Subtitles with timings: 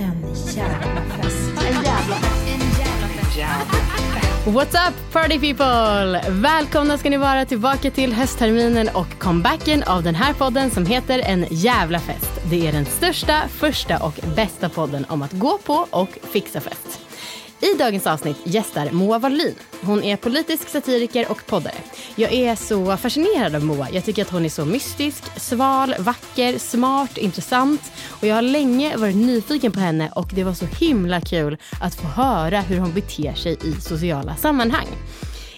[0.00, 1.50] En jävla fest.
[1.66, 2.16] En jävla
[4.46, 6.30] What's up party people!
[6.30, 11.18] Välkomna ska ni vara tillbaka till höstterminen och comebacken av den här podden som heter
[11.18, 12.30] En jävla fest.
[12.50, 17.09] Det är den största, första och bästa podden om att gå på och fixa fest.
[17.62, 19.54] I dagens avsnitt gästar Moa Wallin.
[19.82, 21.74] Hon är politisk satiriker och poddare.
[22.14, 23.88] Jag är så fascinerad av Moa.
[23.90, 27.92] Jag tycker att hon är så mystisk, sval, vacker, smart, intressant.
[28.08, 31.94] Och jag har länge varit nyfiken på henne och det var så himla kul att
[31.94, 34.86] få höra hur hon beter sig i sociala sammanhang.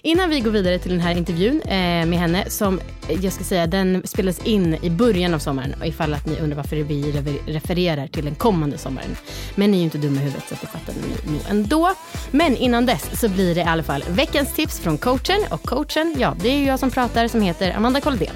[0.05, 3.67] Innan vi går vidare till den här intervjun eh, med henne som jag ska säga
[3.67, 7.13] den spelades in i början av sommaren och ifall att ni undrar varför vi
[7.47, 9.17] refererar till den kommande sommaren.
[9.55, 11.95] Men ni är ju inte dumma i huvudet så det fattar ni nog ändå.
[12.31, 16.15] Men innan dess så blir det i alla fall veckans tips från coachen och coachen,
[16.19, 18.35] ja det är ju jag som pratar som heter Amanda Koldén.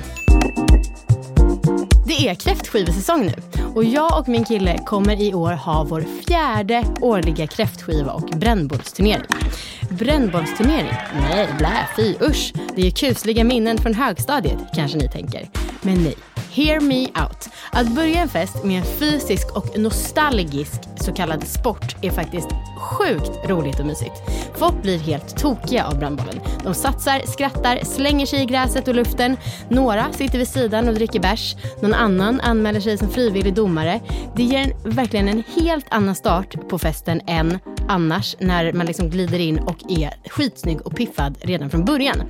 [2.09, 6.84] Det är kräftskivesäsong nu och jag och min kille kommer i år ha vår fjärde
[7.00, 9.27] årliga kräftskiva och brännbollsturnering.
[9.91, 10.93] Brännbollsturnering?
[11.21, 12.53] Nej, blä, fy, usch.
[12.77, 15.49] Det är kusliga minnen från högstadiet, kanske ni tänker.
[15.82, 16.16] Men nej.
[16.50, 17.48] Hear me out.
[17.72, 22.48] Att börja en fest med en fysisk och nostalgisk så kallad sport är faktiskt
[22.78, 24.12] sjukt roligt och mysigt.
[24.54, 26.41] Folk blir helt tokiga av brandbollen.
[26.65, 29.36] De satsar, skrattar, slänger sig i gräset och luften.
[29.69, 31.56] Några sitter vid sidan och dricker bärs.
[31.81, 34.00] Någon annan anmäler sig som frivillig domare.
[34.36, 39.10] Det ger en, verkligen en helt annan start på festen än annars när man liksom
[39.10, 42.22] glider in och är skitsnygg och piffad redan från början.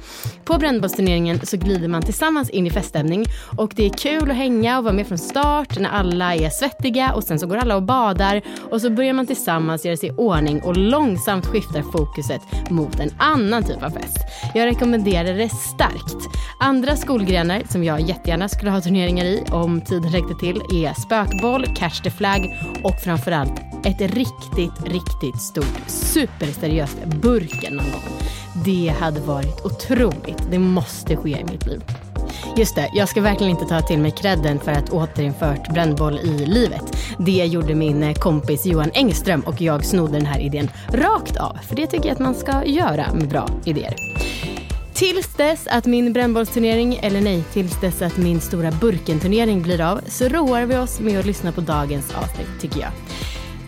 [0.45, 3.27] På brännbollsturneringen så glider man tillsammans in i feststämning
[3.57, 7.13] och det är kul att hänga och vara med från start när alla är svettiga
[7.13, 10.13] och sen så går alla och badar och så börjar man tillsammans göra sig i
[10.13, 14.19] ordning och långsamt skiftar fokuset mot en annan typ av fest.
[14.55, 16.27] Jag rekommenderar det starkt.
[16.61, 21.67] Andra skolgrenar som jag jättegärna skulle ha turneringar i om tiden räckte till är spökboll,
[21.77, 22.41] catch the flag
[22.85, 28.17] och framförallt ett riktigt, riktigt stort, superseriöst burken någon gång.
[28.65, 30.51] Det hade varit otroligt.
[30.51, 31.83] Det måste ske i mitt liv.
[32.57, 36.47] Just det, jag ska verkligen inte ta till mig credden för att återinfört brännboll i
[36.47, 36.97] livet.
[37.19, 41.59] Det gjorde min eh, kompis Johan Engström och jag snodde den här idén rakt av.
[41.69, 43.95] För det tycker jag att man ska göra med bra idéer.
[44.95, 50.01] Tills dess att min brännbollsturnering, eller nej, tills dess att min stora burkenturnering blir av
[50.09, 52.91] så roar vi oss med att lyssna på dagens avsnitt tycker jag.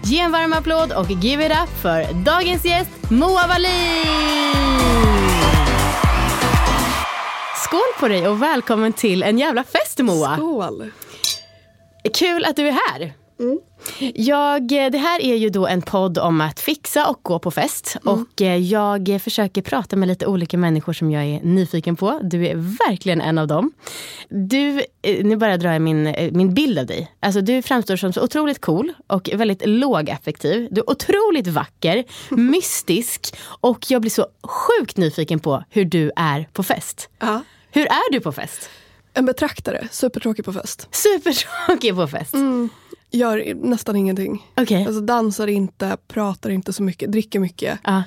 [0.05, 5.18] Ge en varm applåd och give it up för dagens gäst Moa Wallin!
[7.79, 10.37] Skål på dig och välkommen till en jävla fest Moa!
[10.37, 10.91] Skål!
[12.15, 13.13] Kul att du är här!
[13.41, 13.59] Mm.
[14.15, 17.97] Jag, det här är ju då en podd om att fixa och gå på fest.
[18.03, 18.23] Mm.
[18.23, 22.21] Och eh, jag försöker prata med lite olika människor som jag är nyfiken på.
[22.23, 22.55] Du är
[22.89, 23.73] verkligen en av dem.
[24.29, 27.13] Du, eh, nu bara drar jag min, eh, min bild av dig.
[27.21, 30.69] Alltså, du framstår som så otroligt cool och väldigt lågaffektiv.
[30.71, 32.05] Du är otroligt vacker,
[32.35, 37.09] mystisk och jag blir så sjukt nyfiken på hur du är på fest.
[37.19, 37.43] Ja.
[37.71, 38.71] Hur är du på fest?
[39.15, 40.89] En betraktare, supertråkig på fest.
[40.91, 42.35] Supertråkig på fest?
[42.35, 42.69] Mm.
[43.11, 44.47] Gör nästan ingenting.
[44.57, 44.85] Okay.
[44.85, 47.89] Alltså dansar inte, pratar inte så mycket, dricker mycket.
[47.89, 48.01] Uh.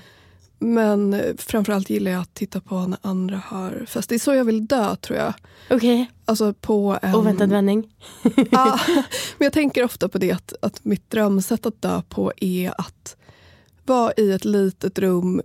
[0.60, 4.10] Men eh, framförallt gillar jag att titta på när andra har fest.
[4.10, 5.34] Det är så jag vill dö tror jag.
[5.70, 5.76] Okej.
[5.76, 6.06] Okay.
[6.26, 7.16] Alltså på en...
[7.16, 7.90] Oväntad vändning.
[8.52, 8.80] ja,
[9.38, 13.16] men jag tänker ofta på det att, att mitt drömsätt att dö på är att
[13.86, 15.42] vara i ett litet rum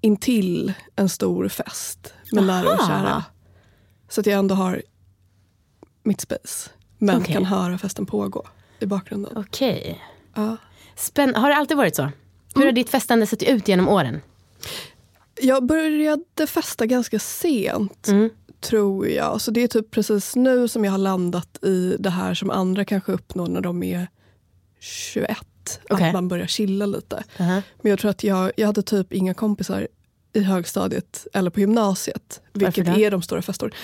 [0.00, 3.24] intill en stor fest med nära och kära.
[4.08, 4.82] Så att jag ändå har
[6.02, 6.70] mitt space.
[6.98, 7.34] Men Okej.
[7.34, 8.46] kan höra festen pågå
[8.80, 9.36] i bakgrunden.
[9.36, 10.00] Okej.
[10.34, 10.56] Ja.
[10.96, 12.10] Spänn- har det alltid varit så?
[12.54, 14.20] Hur har ditt festande sett ut genom åren?
[15.40, 18.30] Jag började festa ganska sent, Mm.
[18.60, 19.40] tror jag.
[19.40, 22.84] Så det är typ precis nu som jag har landat i det här som andra
[22.84, 24.08] kanske uppnår när de är
[24.80, 25.80] 21.
[25.90, 26.06] Okej.
[26.06, 27.24] Att man börjar chilla lite.
[27.36, 27.62] Uh-huh.
[27.82, 29.88] Men jag tror att jag, jag hade typ inga kompisar
[30.36, 32.40] i högstadiet eller på gymnasiet.
[32.52, 32.92] Vilket då?
[32.92, 33.74] är de stora feståren.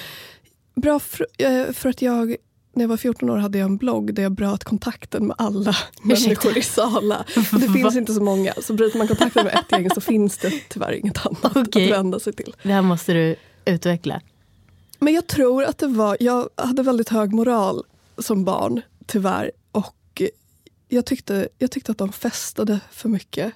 [0.74, 2.36] Bra för, eh, för att jag,
[2.72, 5.76] när jag var 14 år hade jag en blogg där jag bröt kontakten med alla
[6.02, 7.24] människor i Sala.
[7.34, 8.54] Det finns inte så många.
[8.62, 11.84] Så bryter man kontakten med ett gäng så finns det tyvärr inget annat Okej.
[11.84, 12.54] att vända sig till.
[12.62, 14.20] Det här måste du utveckla.
[14.98, 17.84] Men jag tror att det var, jag hade väldigt hög moral
[18.18, 19.50] som barn, tyvärr.
[19.72, 20.22] Och
[20.88, 23.52] jag tyckte, jag tyckte att de festade för mycket.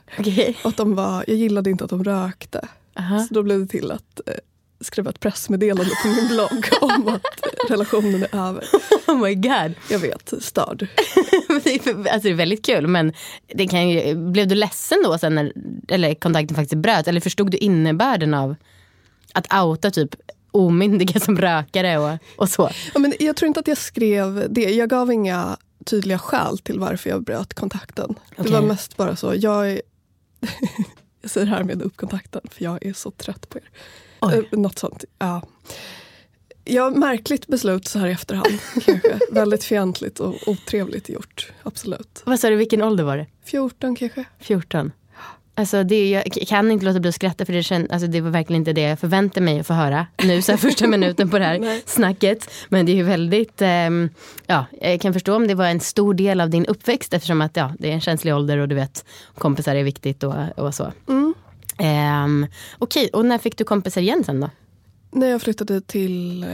[0.63, 2.69] Och att de var, jag gillade inte att de rökte.
[2.99, 3.21] Aha.
[3.21, 4.35] Så då blev det till att eh,
[4.81, 8.65] skriva ett pressmeddelande på min blogg om att relationen är över.
[9.07, 9.75] Oh my god.
[9.91, 10.83] Jag vet, störd.
[11.49, 11.69] alltså
[12.23, 13.13] det är väldigt kul men
[13.55, 15.53] det kan ju, blev du ledsen då sen när
[15.89, 17.09] eller kontakten faktiskt bröt?
[17.09, 18.55] Eller förstod du innebörden av
[19.33, 20.15] att outa typ
[20.51, 22.71] omyndiga som rökare och, och så?
[22.95, 24.75] Ja, men jag tror inte att jag skrev det.
[24.75, 28.15] Jag gav inga tydliga skäl till varför jag bröt kontakten.
[28.33, 28.45] Okej.
[28.45, 29.35] Det var mest bara så.
[29.37, 29.83] Jag, är,
[31.27, 33.65] jag säger härmed upp kontakten för jag är så trött på er.
[34.21, 34.49] Oj.
[34.53, 35.05] Eh, Något sånt.
[35.19, 35.43] Ja.
[36.65, 38.59] Ja, märkligt beslut så här i efterhand.
[38.85, 39.19] kanske.
[39.31, 41.53] Väldigt fientligt och otrevligt gjort.
[41.63, 42.23] Absolut.
[42.27, 43.27] Vad sa du, vilken ålder var det?
[43.45, 44.25] 14 kanske.
[44.41, 44.93] 14?
[45.59, 48.31] Alltså det, jag kan inte låta bli att skratta för det, känd, alltså det var
[48.31, 51.39] verkligen inte det jag förväntade mig att få höra nu så här första minuten på
[51.39, 52.51] det här snacket.
[52.69, 54.09] Men det är ju väldigt, ehm,
[54.47, 57.57] ja, jag kan förstå om det var en stor del av din uppväxt eftersom att
[57.57, 59.05] ja, det är en känslig ålder och du vet
[59.35, 60.93] kompisar är viktigt och, och så.
[61.09, 61.35] Mm.
[61.79, 62.47] Um,
[62.79, 64.51] Okej, och när fick du kompisar igen sen då?
[65.11, 66.49] När jag flyttade till eh,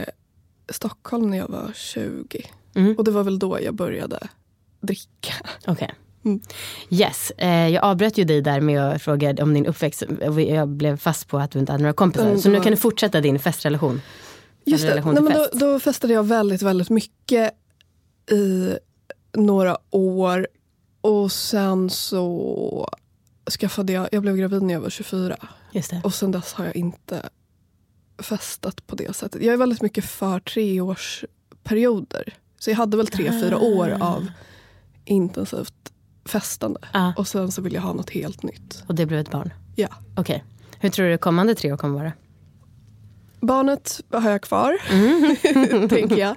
[0.69, 2.45] Stockholm när jag var 20.
[2.75, 2.95] Mm.
[2.97, 4.19] Och det var väl då jag började
[4.81, 5.33] dricka.
[5.67, 5.93] Okej.
[6.25, 6.41] Mm.
[6.89, 10.03] Yes, eh, jag avbröt ju dig där med att fråga om din uppväxt.
[10.47, 12.25] Jag blev fast på att du inte hade några kompisar.
[12.27, 14.01] Mm, så nu kan du fortsätta din festrelation.
[14.65, 15.05] Just det.
[15.05, 17.51] Nej, men då, då festade jag väldigt, väldigt mycket
[18.31, 18.73] i
[19.37, 20.47] några år.
[21.01, 22.89] Och sen så
[23.59, 25.37] skaffade jag, jag blev gravid när jag var 24.
[25.71, 26.01] Just det.
[26.03, 27.29] Och sen dess har jag inte
[28.17, 29.43] festat på det sättet.
[29.43, 32.33] Jag är väldigt mycket för treårsperioder.
[32.59, 34.07] Så jag hade väl tre, fyra år Ah.
[34.07, 34.27] av
[35.05, 35.92] intensivt
[36.25, 36.79] festande.
[36.93, 37.13] Ja.
[37.17, 38.83] Och sen så vill jag ha något helt nytt.
[38.87, 39.53] Och det blev ett barn.
[39.75, 39.87] Ja.
[40.17, 40.43] Okej.
[40.79, 42.11] Hur tror du kommande tre år kommer vara?
[43.41, 45.89] Barnet har jag kvar, Mm.
[45.89, 46.35] tänker jag.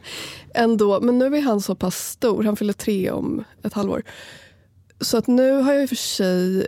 [0.55, 1.00] Ändå.
[1.00, 4.03] Men nu är han så pass stor, han fyller tre om ett halvår.
[5.00, 6.67] Så att nu har jag i och för sig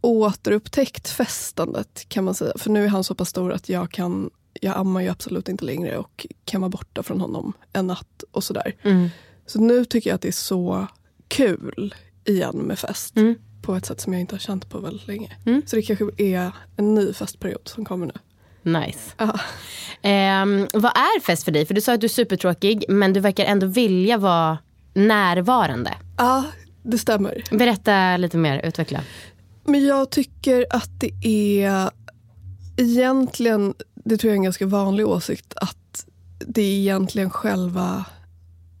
[0.00, 2.52] återupptäckt festandet kan man säga.
[2.58, 4.30] För nu är han så pass stor att jag kan,
[4.60, 8.44] jag ammar ju absolut inte längre och kan vara borta från honom en natt och
[8.44, 8.76] sådär.
[8.82, 9.08] Mm.
[9.46, 10.86] Så nu tycker jag att det är så
[11.28, 11.94] kul
[12.24, 13.16] igen med fest.
[13.16, 13.34] Mm.
[13.62, 15.36] På ett sätt som jag inte har känt på väldigt länge.
[15.46, 15.62] Mm.
[15.66, 18.12] Så det kanske är en ny festperiod som kommer nu.
[18.80, 19.14] Nice.
[20.02, 21.66] Ehm, vad är fest för dig?
[21.66, 24.58] För du sa att du är supertråkig men du verkar ändå vilja vara
[24.94, 25.94] närvarande.
[26.18, 26.44] Ja,
[26.82, 27.42] det stämmer.
[27.50, 29.00] Berätta lite mer, utveckla.
[29.64, 31.12] Men jag tycker att det
[31.60, 31.90] är
[32.76, 36.06] egentligen, det tror jag är en ganska vanlig åsikt, att
[36.46, 38.04] det är egentligen själva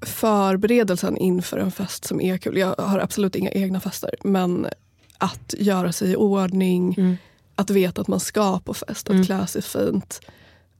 [0.04, 2.58] förberedelsen inför en fest som är kul.
[2.58, 4.66] Jag har absolut inga egna fester, men
[5.18, 7.16] att göra sig i ordning, Mm.
[7.54, 10.20] att veta att man ska på fest, att klä sig fint,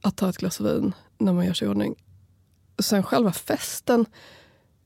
[0.01, 1.95] att ta ett glas vin när man gör sig i ordning.
[2.79, 4.05] Sen själva festen,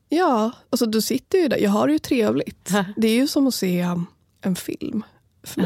[0.09, 2.69] ja, alltså du sitter ju där, jag har det ju trevligt.
[2.97, 3.87] Det är ju som att se
[4.41, 5.03] en film.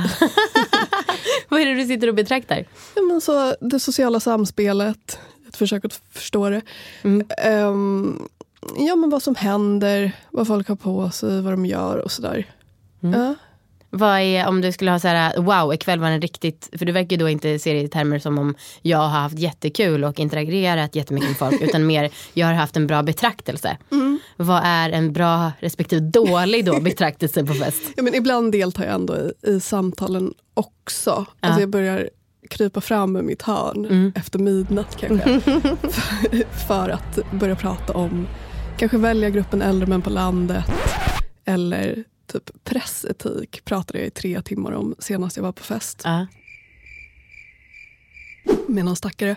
[1.49, 2.65] Vad är det du sitter och betraktar?
[2.95, 6.61] Ja, men så, det sociala samspelet, ett försök att förstå det.
[7.03, 7.27] Mm.
[7.37, 8.27] Ehm,
[8.77, 12.45] ja, men vad som händer, vad folk har på sig, vad de gör och sådär.
[13.03, 13.19] Mm.
[13.19, 13.35] Ja.
[13.95, 16.91] Vad är, om du skulle ha så här, wow, ikväll var en riktigt, för du
[16.91, 20.19] verkar ju då inte se det i termer som om jag har haft jättekul och
[20.19, 23.77] interagerat jättemycket med folk, utan mer, jag har haft en bra betraktelse.
[24.37, 27.81] Vad är en bra respektive dålig då betraktelse på fest?
[27.95, 31.09] Ja, men ibland deltar jag ändå i, i samtalen också.
[31.09, 31.47] Ja.
[31.47, 32.09] Alltså jag börjar
[32.49, 35.39] krypa fram i mitt hörn efter midnatt kanske.
[35.81, 38.27] för, för att börja prata om
[38.77, 40.63] kanske välja gruppen äldre män på landet.
[41.45, 46.27] Eller typ pressetik pratade jag i tre timmar om senast jag var på fest Ja.
[48.67, 49.35] med någon stackare.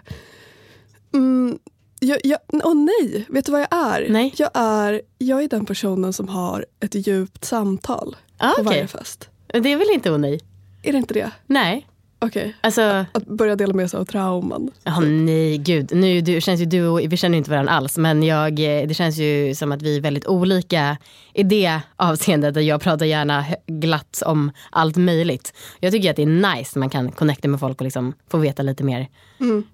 [1.14, 1.58] Mm,
[2.00, 4.08] jag, jag, åh nej, vet du vad jag är?
[4.08, 4.34] Nej.
[4.36, 8.64] Jag är, jag är den personen som har ett djupt samtal Ah, på okej.
[8.64, 9.28] varje fest.
[9.46, 10.40] Det är väl inte och nej?
[10.82, 11.30] Är det inte det?
[11.46, 11.86] Nej.
[12.18, 12.56] Okej.
[12.60, 14.70] Alltså, Att börja dela med sig av trauman.
[14.84, 15.88] Ja, nej, gud.
[15.94, 18.86] Nu du, känns ju du och, vi känner ju inte varandra alls, men jag, eh,
[18.88, 20.96] det känns ju som att vi är väldigt olika
[21.34, 22.64] i det avseendet.
[22.64, 25.52] Jag pratar gärna glatt om allt möjligt.
[25.80, 28.62] Jag tycker att det är nice man kan connecta med folk och liksom få veta
[28.62, 29.08] lite mer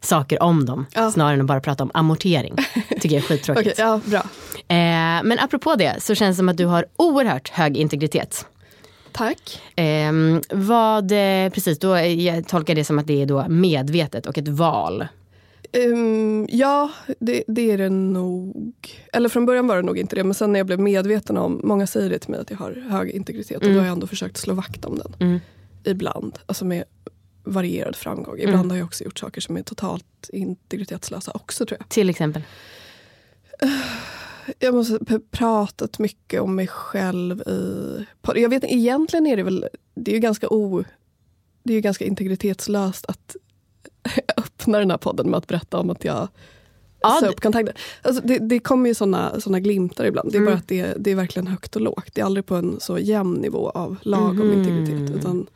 [0.00, 0.86] saker om dem.
[0.94, 1.10] Ja.
[1.10, 2.54] Snarare än att bara prata om amortering.
[3.00, 3.72] tycker jag är skittråkigt.
[3.72, 4.20] Okej, ja, bra.
[4.68, 8.46] eh, men apropå det så känns det som att du har oerhört hög integritet.
[9.12, 9.62] Tack.
[9.76, 10.12] Eh,
[10.50, 14.38] vad, eh, precis, då, eh, jag tolkar det som att det är då medvetet och
[14.38, 15.06] ett val.
[15.72, 18.54] Ehm, ja, det, det är det nog.
[19.12, 20.24] Eller från början var det nog inte det.
[20.24, 22.84] Men sen när jag blev medveten om, många säger det till mig att jag har
[22.90, 23.56] hög integritet.
[23.56, 25.14] Och då har jag ändå försökt slå vakt om den.
[25.20, 25.40] Mm.
[25.84, 26.38] Ibland.
[26.46, 26.84] Alltså med
[27.44, 28.38] varierad framgång.
[28.38, 31.88] Ibland har jag också gjort saker som är totalt integritetslösa också tror jag.
[31.88, 32.42] Till exempel.
[34.58, 34.98] Jag måste
[35.30, 38.06] pratat mycket om mig själv i...
[38.34, 39.66] Jag vet egentligen är det väl...
[39.94, 40.84] Det är ju ganska o...
[41.62, 43.36] Det är ju ganska integritetslöst att
[44.36, 46.28] öppna den här podden med att berätta om att jag
[47.04, 47.74] Ja, sa upp kontakten.
[48.02, 50.32] Alltså det, det kommer ju såna, såna glimtar ibland.
[50.32, 50.52] Det är Mm.
[50.52, 52.10] bara att det, det är verkligen högt och lågt.
[52.14, 54.58] Det är aldrig på en så jämn nivå av lagom Mhm.
[54.58, 55.16] integritet.
[55.16, 55.46] Utan,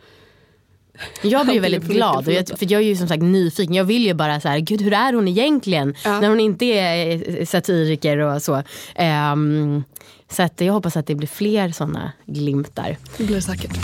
[1.23, 3.75] Jag blir Alltid väldigt glad, och jag, för jag är ju som sagt nyfiken.
[3.75, 5.95] Jag vill ju bara så här, gud hur är hon egentligen?
[6.05, 6.21] Ja.
[6.21, 8.63] När hon inte är eh, satiriker och så.
[8.95, 9.85] Ehm,
[10.31, 12.97] så att jag hoppas att det blir fler sådana glimtar.
[13.17, 13.79] det blir det säkert.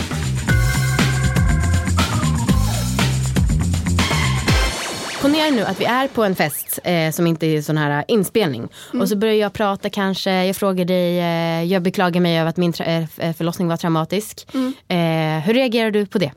[5.22, 8.68] Ponera nu att vi är på en fest eh, som inte är sån här inspelning.
[9.00, 12.56] Och så börjar jag prata kanske, jag frågar dig, eh, jag beklagar mig över att
[12.56, 14.46] min eh, förlossning var traumatisk.
[14.88, 16.32] Eh, hur reagerar du på det?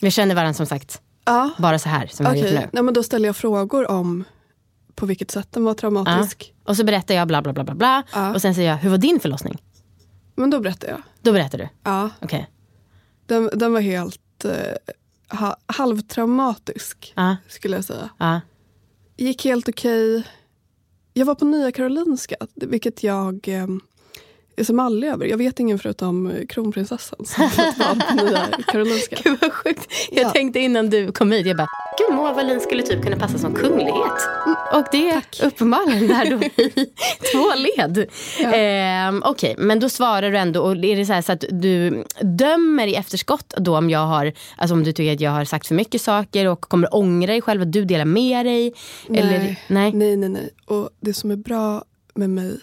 [0.00, 2.68] Vi känner varandra som sagt, Ja, bara så här som gjort nu.
[2.72, 4.24] Nej, men Då ställer jag frågor om
[4.94, 6.54] på vilket sätt den var traumatisk.
[6.64, 8.02] Och så berättar jag bla bla bla bla bla.
[8.12, 8.34] Ja.
[8.34, 9.62] Och sen säger jag, hur var din förlossning?
[10.34, 11.02] Men då berättar jag.
[11.22, 11.68] Då berättar du.
[11.84, 12.50] Ja, Okej.
[13.26, 14.52] den, den var helt eh,
[15.38, 18.08] ha, halvtraumatisk Ja, skulle jag säga.
[18.18, 18.40] ja.
[19.16, 20.22] gick helt okej.
[21.14, 23.66] Jag var på Nya Karolinska, vilket jag eh,
[24.60, 25.26] är så mallig över.
[25.26, 29.16] Jag vet ingen förutom eh, kronprinsessan som fått vara Nya Karolinska.
[29.24, 29.92] Gud vad sjukt.
[30.10, 30.30] Jag Ja.
[30.30, 33.54] tänkte innan du kom hit, jag bara, gud Moa Wallin skulle typ kunna passa som
[33.54, 34.28] kunglighet.
[34.74, 36.86] Och det är uppenbarligen där då i
[37.32, 38.06] två led.
[38.40, 38.52] Ja.
[38.52, 42.04] Ehm, Okej, men då svarar du ändå, och är det så, här så att du
[42.20, 45.66] dömer i efterskott då om jag har, alltså om du tycker att jag har sagt
[45.66, 48.72] för mycket saker och kommer ångra dig själv att du delar med dig?
[49.14, 49.62] Eller, Nej.
[49.68, 49.92] nej.
[49.92, 50.50] Nej, nej, nej.
[50.66, 51.84] Och det som är bra
[52.14, 52.58] med mig,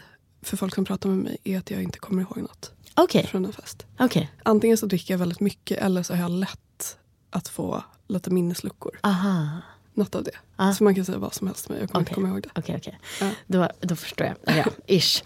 [0.47, 3.45] för folk som pratar med mig, är att jag inte kommer ihåg något Okej, från
[3.45, 3.85] en fest.
[3.99, 4.31] okej.
[4.43, 6.97] Antingen så dricker jag väldigt mycket eller så har jag lätt
[7.29, 8.99] att få lite minnesluckor.
[9.03, 9.47] Aha.
[9.93, 10.31] Något av det.
[10.55, 10.73] Ah.
[10.73, 12.15] Så man kan säga vad som helst men jag kommer inte Okej.
[12.23, 12.49] komma ihåg det.
[12.55, 12.99] Okej, okej.
[13.21, 13.29] Ja.
[13.47, 14.57] Då, då förstår jag.
[14.57, 15.23] Ja, ish.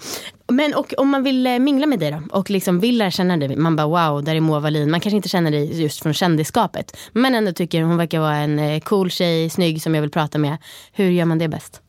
[0.47, 3.37] Men och, om man vill eh, mingla med dig då och liksom vill lära känna
[3.37, 3.55] dig.
[3.55, 4.91] Man bara wow, där är Moa Wallin.
[4.91, 6.97] Man kanske inte känner dig just från kändisskapet.
[7.11, 10.37] Men ändå tycker hon verkar vara en eh, cool tjej, snygg som jag vill prata
[10.37, 10.57] med.
[10.91, 11.81] Hur gör man det bäst?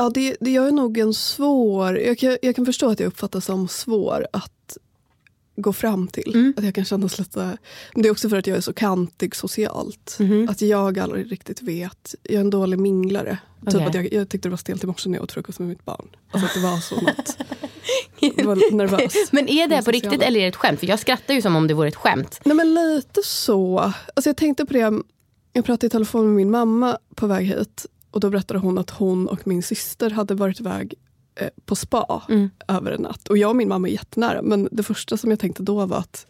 [0.00, 1.98] Ja, det, det jag är nog en svår...
[1.98, 4.78] Jag kan, jag kan förstå att jag uppfattas som svår att
[5.56, 6.34] gå fram till.
[6.34, 6.54] Mm.
[6.56, 7.58] Att jag kan kännas lite...
[7.94, 10.16] Men det är också för att jag är så kantig socialt.
[10.18, 10.48] Mhm.
[10.48, 12.14] Att jag aldrig riktigt vet.
[12.22, 13.38] Jag är en dålig minglare.
[13.64, 13.86] Typ Okej.
[13.86, 15.84] att jag, jag tyckte det var stelt i morse när jag åt frukost med mitt
[15.84, 16.08] barn.
[16.30, 17.36] Alltså att det var så något.
[18.36, 19.32] Jag var nervös.
[19.32, 20.80] Men är det Den på riktigt eller är det ett skämt?
[20.80, 22.40] För jag skrattar ju som om det vore ett skämt.
[22.44, 23.78] Nej men lite så.
[23.78, 25.02] Alltså jag tänkte på det.
[25.52, 27.86] Jag pratade i telefon med min mamma på väg hit.
[28.10, 30.94] Och då berättade hon att hon och min syster hade varit iväg
[31.34, 32.50] eh, på spa Mm.
[32.68, 33.28] över en natt.
[33.28, 34.42] Och jag och min mamma är jättenära.
[34.42, 36.26] Men det första som jag tänkte då var att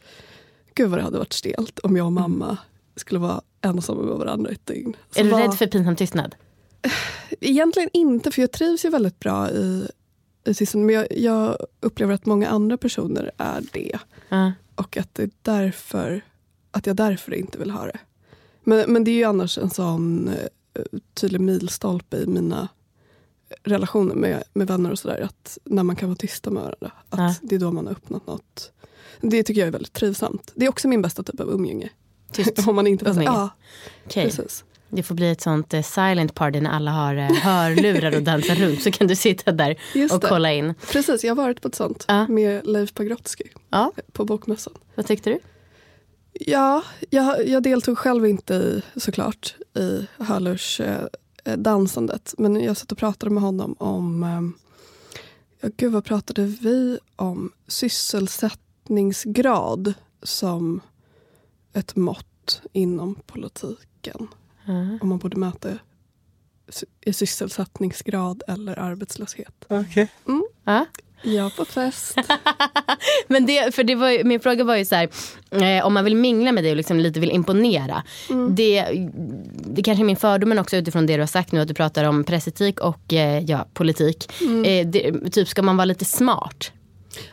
[0.74, 2.56] gud vad det hade varit stelt om jag och mamma
[2.96, 4.96] skulle vara ensamma med varandra ett dygn.
[5.10, 6.34] Så är du vad- rädd för pinsam tystnad?
[7.40, 9.88] Egentligen inte, för jag trivs ju väldigt bra i,
[10.44, 10.86] i Sisson.
[10.86, 13.98] Men jag, jag upplever att många andra personer är det.
[14.28, 14.52] Ja.
[14.74, 16.20] Och att det är därför
[16.70, 17.98] att jag därför inte vill ha det.
[18.64, 20.34] Men, men det är ju annars en sån eh,
[21.14, 22.68] tydlig milstolpe i mina
[23.62, 25.20] relationer med, med vänner och sådär.
[25.20, 26.90] Att när man kan vara tysta med varandra.
[27.08, 27.34] Att Ja.
[27.42, 28.72] det är då man har uppnått något.
[29.20, 30.52] Det tycker jag är väldigt trivsamt.
[30.54, 31.90] Det är också min bästa typ av umgänge.
[32.32, 33.26] Tyst Om man inte umgänge.
[33.26, 33.50] ja,
[34.06, 34.24] Okej.
[34.24, 34.64] precis.
[34.92, 38.54] Det får bli ett sånt eh, silent party när alla har eh, hörlurar och dansar
[38.54, 38.82] runt.
[38.82, 40.28] Så kan du sitta där Just och det.
[40.28, 40.74] kolla in.
[40.92, 42.26] Precis, jag har varit på ett sånt Ja.
[42.28, 44.74] med Leif Pagrotsky Ja, på Bokmässan.
[44.94, 45.38] vad tyckte du?
[46.32, 51.06] Ja, jag, jag deltog själv inte i, såklart i Hörlurs eh,
[51.56, 52.34] dansandet.
[52.38, 54.22] Men jag satt och pratade med honom om...
[54.22, 54.42] Eh,
[55.60, 57.52] ja, gud, vad pratade vi om?
[57.66, 60.80] Sysselsättningsgrad som
[61.72, 64.28] ett mått inom politiken.
[64.64, 64.98] Ja.
[65.00, 65.68] Om man borde mäta
[67.00, 69.64] i sysselsättningsgrad eller arbetslöshet.
[70.64, 70.86] Ja.
[71.22, 72.16] Ja, på fest.
[73.28, 75.08] Men det, för det var, min fråga var ju så här,
[75.50, 78.02] eh, om man vill mingla med dig och liksom lite vill imponera.
[78.50, 78.84] Det,
[79.52, 81.74] det kanske är min fördom men också utifrån det du har sagt nu att du
[81.74, 84.32] pratar om pressetik och eh, ja, politik.
[84.66, 86.72] Eh, det, typ ska man vara lite smart?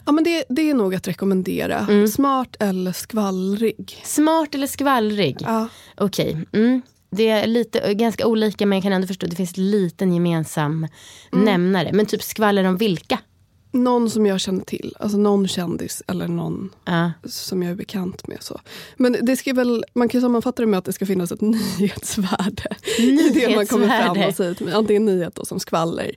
[0.05, 2.07] Ja, men det, det är nog att rekommendera.
[2.07, 4.01] Smart eller skvallrig.
[4.03, 5.37] Smart eller skvallrig?
[5.39, 5.67] Ja.
[5.95, 6.45] Okej.
[6.53, 6.81] Mm.
[7.09, 10.13] Det är lite, ganska olika men jag kan ändå förstå att det finns en liten
[10.13, 10.87] gemensam
[11.31, 11.89] nämnare.
[11.93, 13.19] Men typ skvaller om vilka?
[13.71, 14.95] Någon som jag känner till.
[14.99, 17.11] Alltså någon kändis eller någon Ja.
[17.25, 18.43] som jag är bekant med.
[18.43, 18.61] Så.
[18.97, 21.41] Men det ska väl, man kan sammanfatta det med att det ska finnas ett
[21.79, 22.75] nyhetsvärde.
[22.97, 24.51] i det man kommer fram Nyhetsvärde.
[24.51, 24.75] och säger.
[24.77, 26.11] Antingen nyhet då, som skvaller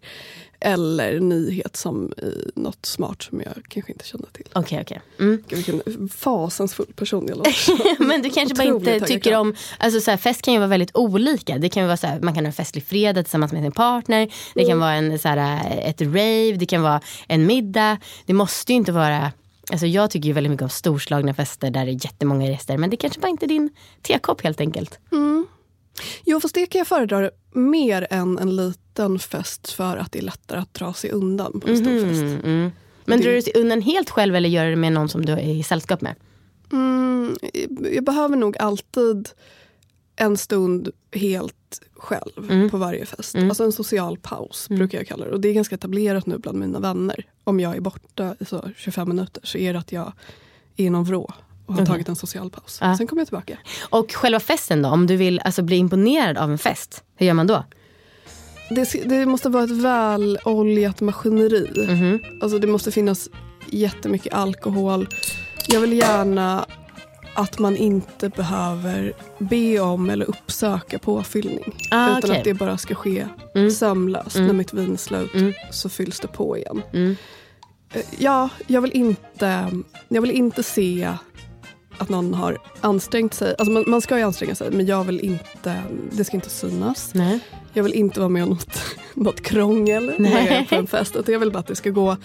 [0.61, 4.47] eller nyhet som i något smart som jag kanske inte känner till.
[4.53, 5.01] Okej, okej.
[5.19, 5.45] Mm.
[5.49, 8.03] Gud, Vilken fasansfull person jag låter.
[8.07, 10.97] Men du kanske bara inte tycker om, alltså så här, fest kan ju vara väldigt
[10.97, 11.59] olika.
[11.59, 14.33] Det kan vara så här, man kan ha en festlig fredag tillsammans med sin partner.
[14.55, 17.99] Det kan vara en, så här, ett rave, det kan vara en middag.
[18.27, 19.33] Det måste ju inte vara,
[19.73, 22.77] alltså jag tycker ju väldigt mycket om storslagna fester där det är jättemånga gäster.
[22.77, 23.71] Men det kanske bara inte är din
[24.03, 24.99] tekopp helt enkelt.
[26.25, 30.23] Jo, fast det kan jag föredra mer än en liten fest för att det är
[30.23, 32.21] lättare att dra sig undan på en stor fest.
[32.23, 32.71] Mm, mm.
[33.05, 35.25] Men Det- drar du dig undan helt själv eller gör du det med någon som
[35.27, 36.15] du är i sällskap med?
[36.73, 37.37] Mm,
[37.95, 39.29] jag behöver nog alltid
[40.17, 42.71] en stund helt själv Mm.
[42.71, 43.35] på varje fest.
[43.37, 45.31] Alltså en social paus brukar jag kalla det.
[45.31, 47.25] Och det är ganska etablerat nu bland mina vänner.
[47.45, 50.13] Om jag är borta i så 25 minuter så är det att jag
[50.77, 51.23] är i någon vrå
[51.67, 51.87] och har Okej.
[51.87, 52.79] tagit en social paus.
[52.81, 52.97] Ja.
[52.97, 53.59] Sen kommer jag tillbaka.
[53.91, 54.89] Och själva festen då?
[54.89, 57.65] Om du vill alltså, bli imponerad av en fest, hur gör man då?
[58.71, 61.87] Det, det måste vara ett väloljat maskineri.
[61.89, 62.19] Mhm.
[62.43, 63.29] Alltså det måste finnas
[63.71, 65.09] jättemycket alkohol.
[65.69, 66.67] Jag vill gärna
[67.35, 71.61] att man inte behöver be om eller uppsöka påfyllning.
[71.91, 72.39] Ah, utan okej.
[72.39, 73.71] att det bara ska ske Mm.
[73.71, 74.37] sömlöst.
[74.37, 74.47] Mm.
[74.47, 75.53] När mitt vin är slut Mm.
[75.71, 76.83] så fylls det på igen.
[76.93, 77.17] Mm.
[77.93, 79.67] Eh, Ja, jag vill inte,
[80.09, 81.13] jag vill inte se
[81.99, 83.55] att någon har ansträngt sig.
[83.59, 87.11] Alltså man, man ska ju anstränga sig men jag vill inte, det ska inte synas.
[87.15, 87.41] Nej.
[87.73, 88.79] Jag vill inte vara med om något,
[89.15, 90.47] något krångel när Nej.
[90.47, 91.17] jag är på en fest.
[91.17, 92.17] Utan jag vill bara att det ska gå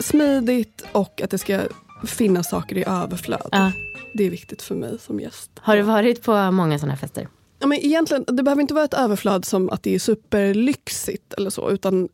[0.00, 1.60] smidigt och att det ska
[2.06, 3.48] finnas saker i överflöd.
[3.52, 3.72] Ja.
[4.14, 5.50] Det är viktigt för mig som gäst.
[5.56, 7.28] Har du varit på många sådana fester?
[7.58, 11.50] Ja, men egentligen, det behöver inte vara ett överflöd som att det är superlyxigt eller
[11.50, 11.70] så.
[11.70, 12.08] Utan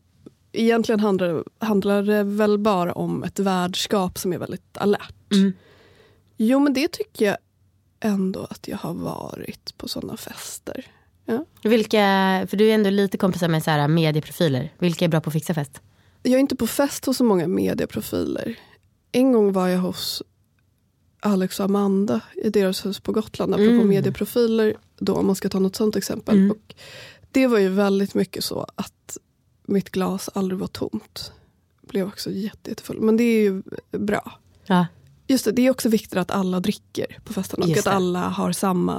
[0.52, 5.32] egentligen handlar, handlar det väl bara om ett värdskap som är väldigt alert.
[5.32, 5.52] Mm.
[6.36, 7.36] Jo men det tycker jag
[8.00, 10.86] ändå att jag har varit på sådana fester.
[11.62, 11.98] Vilka,
[12.50, 14.72] för du är ändå lite kompisar med så här medieprofiler.
[14.78, 15.80] Vilka är bra på att fixa fest?
[16.22, 18.58] Jag är inte på fest hos så många medieprofiler.
[19.12, 20.22] En gång var jag hos
[21.20, 23.54] Alex och Amanda i deras hus på Gotland.
[23.54, 23.88] Apropå Mm.
[23.88, 26.36] medieprofiler, då, om man ska ta något sånt exempel.
[26.36, 26.50] Mm.
[26.50, 26.74] Och
[27.30, 29.16] det var ju väldigt mycket så att
[29.66, 31.32] mitt glas aldrig var tomt.
[31.82, 33.00] Blev också jätte, jättefull.
[33.00, 34.32] Men det är ju bra.
[34.66, 34.86] Ja.
[35.26, 37.90] Just det, det är också viktigt att alla dricker på festen och Just att det.
[37.96, 38.94] alla har samma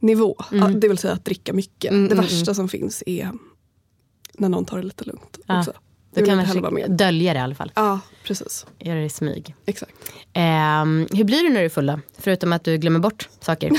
[0.00, 0.36] ambitionsnivå.
[0.52, 0.80] Mm.
[0.80, 1.90] Det vill säga att dricka mycket.
[1.90, 2.54] Mm, det mm, värsta mm.
[2.54, 3.32] som finns är
[4.38, 5.38] när någon tar det lite lugnt.
[5.46, 5.58] Ja.
[5.58, 5.72] Också.
[6.14, 6.90] Vill kan med.
[6.90, 7.72] dölja det i alla fall.
[7.74, 8.66] Ja, precis.
[8.78, 9.54] Göra det i smyg.
[9.66, 9.92] Exakt.
[10.32, 12.00] Ehm, hur blir du när du är full då?
[12.18, 13.72] Förutom att du glömmer bort saker.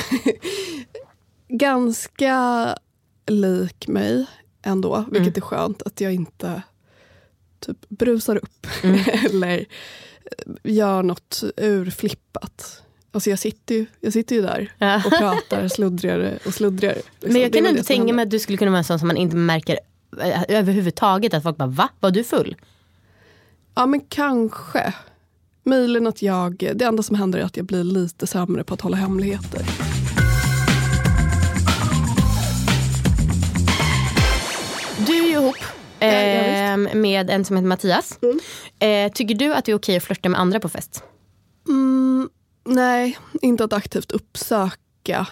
[1.48, 2.76] Ganska
[3.28, 4.26] lik mig
[4.62, 5.38] ändå, vilket Mm.
[5.38, 6.62] är skönt att jag inte
[7.60, 9.00] typ brusar upp Mm.
[9.26, 12.84] eller eh, gör något urflippat.
[13.12, 15.02] Alltså jag sitter ju, jag sitter ju där Ja.
[15.06, 16.96] och pratar sluddrigare och sluddrigare.
[16.96, 17.34] liksom.
[17.34, 19.18] Men jag kan som tänka mig att du skulle kunna vara en sån som man
[19.18, 19.80] inte märker
[20.22, 21.34] eh, överhuvudtaget.
[21.34, 21.90] Att folk bara, va?
[22.00, 22.56] Var du full?
[23.76, 24.94] Ja men kanske.
[25.64, 28.82] Möjligen att jag, det enda som händer är att jag blir lite sämre på att
[28.82, 29.62] hålla hemligheter.
[35.08, 35.56] Du är ju ihop
[36.00, 38.20] ehm, med en som heter Mattias.
[38.22, 38.40] Mm.
[38.80, 41.04] Eh, tycker du att det är okej att flirta med andra på fest?
[41.68, 42.09] Mm,
[42.70, 45.28] nej, inte att aktivt uppsöka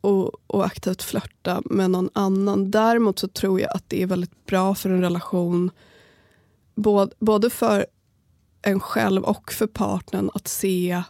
[0.00, 2.70] och, och aktivt flörta med någon annan.
[2.70, 5.70] Däremot så tror jag att det är väldigt bra för en relation
[6.74, 7.86] både, både för
[8.62, 11.02] en själv och för partnern att se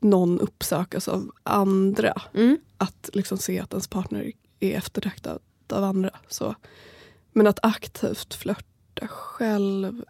[0.00, 2.22] någon uppsökas av andra.
[2.34, 2.58] Mm.
[2.78, 6.10] Att liksom se att ens partner är eftertraktad av andra.
[6.28, 6.54] Så.
[7.32, 10.04] Men att aktivt flörta själv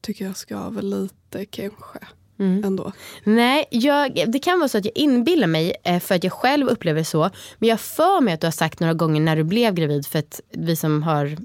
[0.00, 1.98] tycker jag ska väl lite kanske
[2.38, 2.64] Mm.
[2.64, 2.92] ändå.
[3.24, 6.68] Nej, jag, det kan vara så att jag inbillar mig eh, för att jag själv
[6.68, 7.30] upplever så.
[7.58, 10.18] Men jag för mig att du har sagt några gånger när du blev gravid för
[10.18, 11.36] att vi som har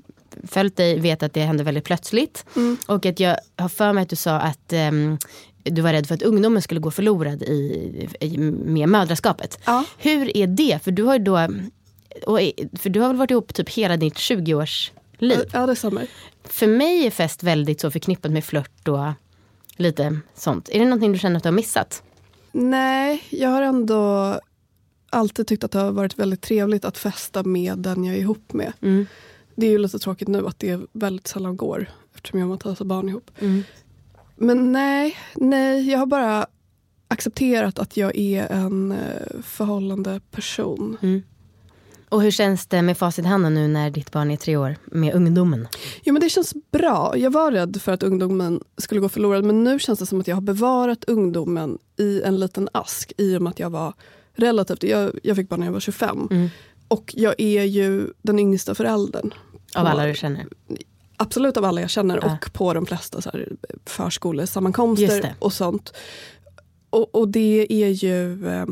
[0.47, 2.45] följt dig vet att det hände väldigt plötsligt.
[2.55, 2.77] Mm.
[2.87, 5.17] Och att jag har för mig att du sa att ehm,
[5.63, 9.59] du var rädd för att ungdomen skulle gå förlorad i, i, med mödraskapet.
[9.65, 9.83] Ja.
[9.97, 10.79] Hur är det?
[10.83, 11.47] För du har ju då
[12.25, 12.39] och,
[12.79, 15.39] för du har väl varit ihop typ hela ditt 20-års liv.
[15.53, 16.07] Ja, det stämmer.
[16.43, 19.11] För mig är fest väldigt så förknippat med flört och
[19.79, 20.69] lite sånt.
[20.69, 22.03] Är det någonting du känner att du har missat?
[22.51, 24.39] Nej, jag har ändå
[25.09, 28.53] alltid tyckt att det har varit väldigt trevligt att festa med den jag är ihop
[28.53, 28.73] med.
[28.81, 29.05] Mm.
[29.55, 32.85] Det är ju lite tråkigt nu att det väldigt sällan går eftersom jag har massa
[32.85, 33.31] barn ihop.
[33.39, 33.63] Mm.
[34.35, 36.47] Men nej, nej, jag har bara
[37.07, 40.97] accepterat att jag är en eh, förhållande person.
[41.01, 41.23] Mm.
[42.09, 44.75] Och hur känns det med facit i handen nu när ditt barn är tre år
[44.85, 45.67] med ungdomen?
[46.03, 47.17] Jo, men det känns bra.
[47.17, 50.27] Jag var rädd för att ungdomen skulle gå förlorad men nu känns det som att
[50.27, 53.93] jag har bevarat ungdomen i en liten ask i och med att jag var
[54.33, 56.27] relativt, jag, jag fick barn när jag var 25.
[56.31, 56.49] Mm.
[56.87, 59.33] Och jag är ju den yngsta föräldern.
[59.75, 60.47] Av alla du känner?
[61.17, 62.37] Absolut av alla jag känner Ja.
[62.43, 63.49] och på de flesta så här,
[63.85, 65.93] förskolesammankomster och sånt.
[66.89, 68.65] Och, och det är ju, eh,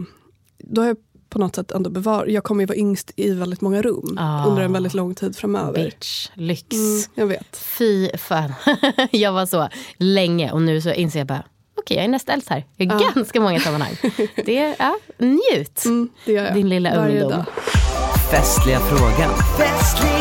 [0.58, 0.98] då har jag
[1.30, 4.46] på något sätt ändå bevarat, jag kommer ju vara yngst i väldigt många rum Ah.
[4.48, 5.84] under en väldigt lång tid framöver.
[5.86, 6.72] Bitch, lyx.
[6.76, 7.58] Mm, jag vet.
[7.58, 8.54] Fy fan.
[9.12, 11.44] jag var så länge och nu så inser jag bara
[11.78, 12.60] okej jag är näst äldst här.
[12.78, 13.00] I Ja.
[13.16, 13.98] ganska många sammanhang.
[14.46, 15.86] Det är, ja, njut.
[15.86, 16.54] Mm, det gör jag.
[16.56, 17.32] Din lilla Varje ungdom.
[17.32, 17.46] dag.
[18.32, 19.32] Festliga frågan.
[19.58, 20.17] Festliga frågan.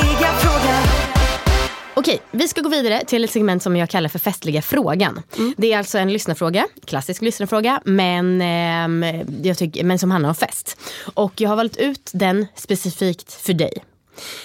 [1.98, 5.22] Okej, vi ska gå vidare till ett segment som jag kallar för festliga frågan.
[5.38, 5.54] Mm.
[5.56, 9.04] Det är alltså en lyssnarfråga, klassisk lyssnarfråga, men, ehm,
[9.42, 10.76] jag tycker, men som handlar om fest.
[11.14, 13.84] Och jag har valt ut den specifikt för dig.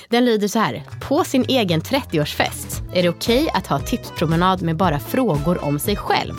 [0.10, 0.84] Den lyder så här.
[1.02, 5.96] På sin egen 30-årsfest är det okej att ha tipspromenad med bara frågor om sig
[5.96, 6.34] själv.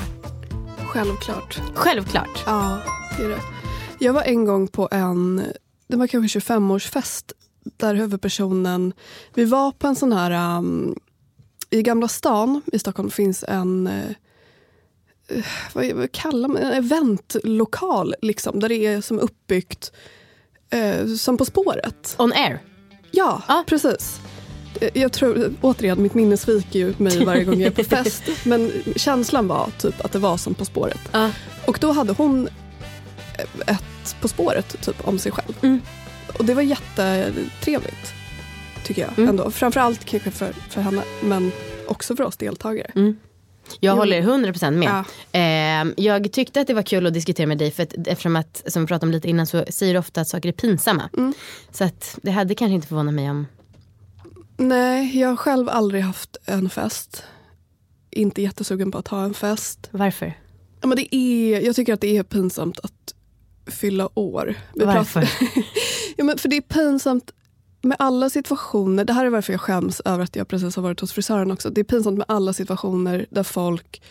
[0.86, 1.60] Självklart.
[1.74, 2.42] Självklart.
[2.46, 2.78] Ja,
[3.18, 3.40] det är det.
[3.98, 5.42] Jag var en gång på en,
[5.86, 7.32] det var kanske 25-årsfest
[7.64, 8.92] där huvudpersonen,
[9.34, 10.94] vi var på en sån här, um,
[11.70, 18.60] i Gamla stan i Stockholm finns en, eh, vad, vad kallar man en eventlokal liksom,
[18.60, 19.92] där det är som uppbyggt
[20.70, 22.14] eh, som På spåret.
[22.18, 22.62] On air.
[23.10, 23.64] Ja, Ja.
[23.66, 24.20] precis.
[24.94, 28.22] Jag tror, återigen, mitt minne sviker ju mig varje gång jag är på fest.
[28.44, 31.00] Men känslan var typ att det var som På spåret.
[31.12, 31.30] Ja.
[31.66, 32.48] Och då hade hon
[33.66, 35.54] ett På spåret typ om sig själv.
[35.62, 35.80] Mm.
[36.38, 38.12] Och det var jättetrevligt.
[38.84, 39.28] Tycker jag Mm.
[39.30, 39.50] ändå.
[39.50, 41.52] Framförallt kanske för, för henne men
[41.86, 42.90] också för oss deltagare.
[42.94, 43.16] Mm.
[43.80, 43.98] Jag Jo.
[43.98, 44.88] håller 100% med.
[44.88, 45.04] Ja.
[45.32, 48.62] Ehm, jag tyckte att det var kul att diskutera med dig för att eftersom att,
[48.66, 51.08] som vi pratade om lite innan så säger du ofta att saker är pinsamma.
[51.16, 51.34] Mm.
[51.70, 53.46] Så att det hade kanske inte förvånat mig om...
[54.56, 57.24] Nej, jag har själv aldrig haft en fest.
[58.10, 59.88] Inte jättesugen på att ha en fest.
[59.90, 60.38] Varför?
[60.80, 63.14] Ja, men det är, jag tycker att det är pinsamt att
[63.66, 64.54] fylla år.
[64.74, 65.20] Vi Varför?
[66.16, 67.32] ja, men för det är pinsamt
[67.82, 69.04] med alla situationer.
[69.04, 71.70] Det här är varför jag skäms över att jag precis har varit hos frisören också.
[71.70, 74.02] Det är pinsamt med alla situationer där folk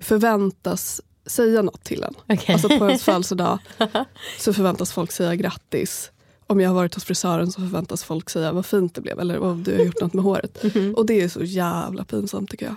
[0.00, 2.14] förväntas säga något till en.
[2.28, 2.52] Okej.
[2.52, 3.58] Alltså på ens födelsedag
[4.38, 6.10] så förväntas folk säga grattis.
[6.46, 9.38] Om jag har varit hos frisören så förväntas folk säga vad fint det blev eller
[9.38, 10.64] om du har gjort något med håret.
[10.96, 12.74] Och det är så jävla pinsamt tycker jag.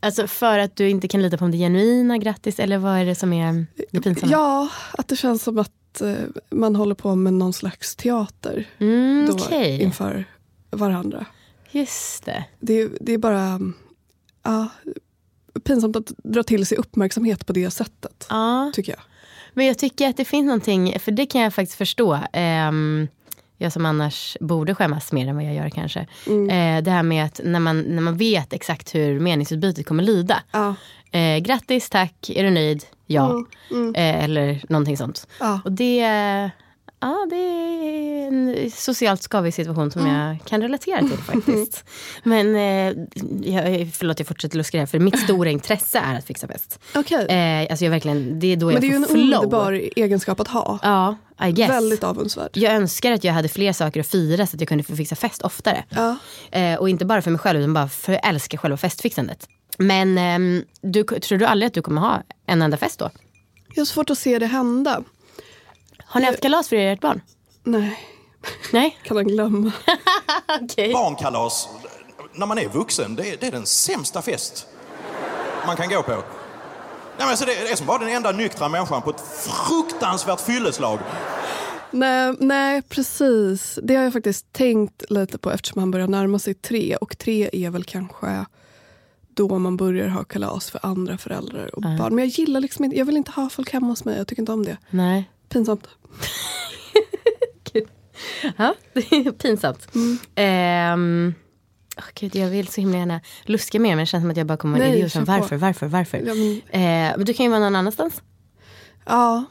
[0.00, 2.98] Alltså för att du inte kan lita på om det är genuina grattis eller vad
[2.98, 4.32] är det som är det pinsamma?
[4.32, 6.14] Ja, att det känns som att eh,
[6.50, 10.24] man håller på med någon slags teater mm, då Okej, inför
[10.70, 11.26] varandra.
[11.70, 12.44] just det.
[12.60, 13.74] Det, det är bara mm,
[14.42, 14.68] ja,
[15.64, 18.72] pinsamt att dra till sig uppmärksamhet på det sättet, Ja.
[18.74, 19.00] tycker jag.
[19.52, 22.18] Men jag tycker att det finns någonting, för det kan jag faktiskt förstå.
[22.32, 23.08] Ehm,
[23.56, 26.00] jag som annars borde skämmas mer än vad jag gör kanske.
[26.50, 30.42] Eh, det här med att när man, när man vet exakt hur meningsutbytet kommer lyda.
[30.52, 30.74] Ja,
[31.10, 32.84] Eh, grattis, tack, är du nöjd?
[33.06, 33.30] Ja.
[33.30, 33.94] Mm, mm.
[33.94, 35.26] Eh, eller någonting sånt.
[35.40, 35.60] ja.
[35.64, 35.96] Och det,
[37.00, 40.14] ja, det är en socialt skavig situation som Mm.
[40.16, 41.84] jag kan relatera till faktiskt.
[42.22, 42.96] Men eh,
[43.52, 46.80] jag, förlåt jag fortsätter luska här för mitt stora intresse är att fixa fest.
[46.94, 47.26] Okej.
[47.26, 49.34] Eh, alltså jag verkligen, det är då Men jag det är ju en får flow.
[49.34, 50.78] underbar egenskap att ha.
[50.82, 51.16] Ja,
[51.48, 51.70] I guess.
[51.70, 52.50] Väldigt avundsvärd.
[52.52, 55.16] Jag önskar att jag hade fler saker att fira så att jag kunde få fixa
[55.16, 55.84] fest oftare.
[55.88, 56.16] Ja.
[56.50, 59.48] Eh, och inte bara för mig själv utan bara för jag älskar själva festfixandet.
[59.78, 63.10] Men ehm, du, tror du aldrig att du kommer ha en enda fest då?
[63.74, 65.02] Jag har svårt att se det hända.
[66.04, 67.20] Har ni haft kalas för ert barn?
[67.62, 67.98] Nej,
[68.72, 68.98] Nej?
[69.04, 69.72] kan man glömma.
[70.62, 70.92] Okej.
[70.92, 71.68] Barnkalas,
[72.32, 74.66] när man är vuxen, det är, det är den sämsta fest
[75.66, 76.12] man kan gå på.
[76.12, 76.22] Nej,
[77.18, 80.98] men alltså det är som bara den enda nyktra människan på ett fruktansvärt fylleslag.
[81.90, 83.78] Nej, nej, precis.
[83.82, 86.96] Det har jag faktiskt tänkt lite på eftersom han börjar närma sig tre.
[86.96, 88.44] Och tre är väl kanske
[89.34, 92.14] då man börjar ha kalas för andra föräldrar och barn.
[92.14, 94.16] Men jag gillar liksom inte, jag vill inte ha folk hemma hos mig.
[94.18, 94.76] Jag tycker inte om det.
[94.90, 95.30] Nej.
[95.48, 95.88] Pinsamt.
[98.56, 98.74] Ja,
[99.38, 99.94] pinsamt.
[99.94, 100.18] Mm.
[100.34, 101.34] Ehm,
[101.96, 104.46] åh, Gud, jag vill så himla gärna luska mer men det känns som att jag
[104.46, 105.16] bara kommer Nej, en idiot.
[105.16, 106.18] Varför, varför, varför?
[106.18, 108.22] Ja, men, Eh, men du kan ju vara någon annanstans.
[109.06, 109.44] ja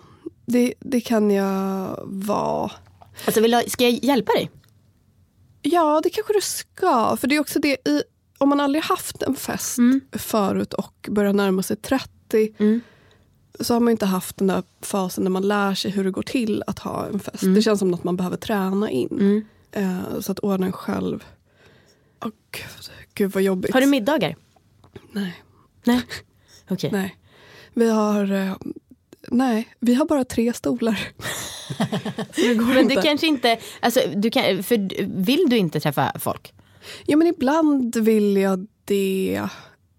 [0.45, 2.71] det, det kan jag vara.
[3.25, 4.51] Alltså, vill jag, ska jag hjälpa dig?
[5.61, 7.17] Ja, det kanske du ska.
[7.17, 8.03] För det är också det i,
[8.43, 10.01] om man aldrig haft en fest Mm.
[10.11, 12.09] förut och börjar närma sig 30
[12.57, 12.81] Mm.
[13.59, 16.23] så har man inte haft den där fasen när man lär sig hur det går
[16.23, 17.43] till att ha en fest.
[17.43, 17.55] Mm.
[17.55, 19.09] Det känns som något man behöver träna in.
[19.11, 19.45] Mm.
[19.71, 21.23] Eh, så att ordna en själv.
[22.25, 22.65] Åh gud,
[23.13, 23.73] gud vad jobbigt.
[23.73, 24.35] Har du middagar?
[25.11, 25.43] Nej.
[25.83, 26.01] Nej.
[26.69, 26.89] Okej.
[26.91, 27.15] Nej.
[27.73, 28.31] Vi har...
[28.31, 28.55] Eh,
[29.27, 30.99] nej, vi har bara tre stolar.
[32.35, 32.95] det Men inte.
[32.95, 36.53] du kanske inte, alltså, du kan, för vill du inte träffa folk?
[37.05, 39.41] Ja, men ibland vill jag det.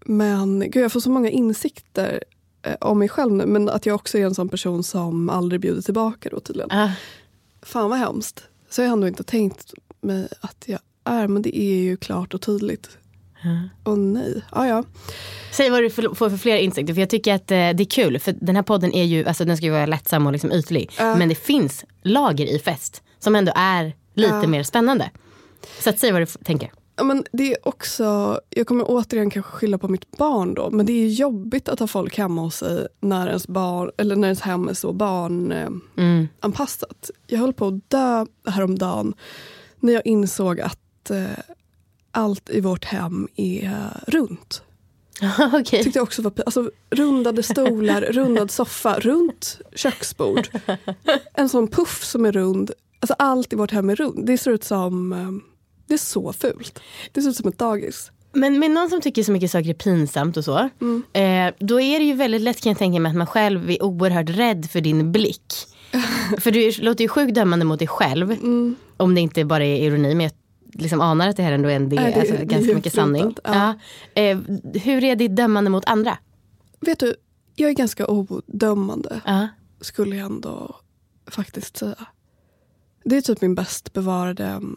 [0.06, 2.24] Men gud, jag får så många insikter
[2.62, 3.46] eh, om mig själv nu.
[3.46, 6.70] Men att jag också är en sån person som aldrig bjuder tillbaka då tydligen.
[6.70, 6.90] Ah.
[7.62, 8.44] Fan vad hemskt.
[8.70, 11.28] Så har jag ändå inte tänkt mig att jag är.
[11.28, 12.98] Men det är ju klart och tydligt.
[13.84, 14.42] Åh nej.
[14.52, 14.84] Ja, ja.
[15.52, 18.18] Säg vad du får för fler insikter, för jag tycker att eh, det är kul.
[18.18, 20.90] För den här podden är ju, alltså den ska ju vara lättsam och liksom ytlig.
[20.98, 21.16] Ja.
[21.16, 24.46] Men det finns lager i fest som ändå är lite Ja.
[24.46, 25.10] mer spännande.
[25.80, 26.70] Så att säg vad du tänker.
[26.96, 30.86] Ja, men det är också, jag kommer återigen kanske skylla på mitt barn då, men
[30.86, 34.40] det är jobbigt att ha folk hemma hos sig när ens, barn, eller när ens
[34.40, 37.10] hem är så barnanpassat.
[37.10, 37.20] Mm.
[37.26, 39.14] Jag höll på att dö häromdagen
[39.80, 41.26] när jag insåg att eh,
[42.10, 44.62] allt i vårt hem är runt.
[45.52, 45.82] Okej.
[45.82, 50.48] Tyckte jag också var alltså, rundade stolar, rundad soffa, runt köksbord.
[51.34, 52.70] En sån puff som är rund.
[53.00, 54.26] Alltså allt i vårt hem är runt.
[54.26, 55.30] Det ser ut som, eh,
[55.86, 56.80] det är så fult.
[57.12, 58.10] Det ser ut som ett dagis.
[58.32, 60.58] Men med någon som tycker så mycket saker är pinsamt och så.
[61.12, 63.82] Eh, då är det ju väldigt lätt kan jag tänka mig att man själv är
[63.82, 65.52] oerhört rädd för din blick.
[66.40, 68.30] för du låter ju sjukt dömande mot dig själv.
[68.30, 68.76] Mm.
[68.96, 70.14] Om det inte bara är ironi.
[70.14, 70.32] Men jag
[70.82, 73.34] liksom anar att det här ändå är en del, är alltså, ganska mycket sanning.
[73.44, 73.74] ja.
[74.14, 74.22] Ja.
[74.22, 74.38] Eh,
[74.82, 76.18] hur är ditt dömande mot andra?
[76.80, 77.14] Vet du,
[77.54, 79.48] jag är ganska odömande Ja.
[79.80, 80.76] skulle jag ändå
[81.30, 82.06] faktiskt säga.
[83.04, 84.76] Det är typ min bäst bevarade mm,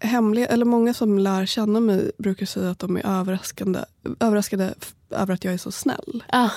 [0.00, 3.78] hemliga, eller många som lär känna mig brukar säga att de är överraskande,
[4.20, 4.74] överraskade
[5.10, 6.24] över att jag är så snäll.
[6.32, 6.50] Ja.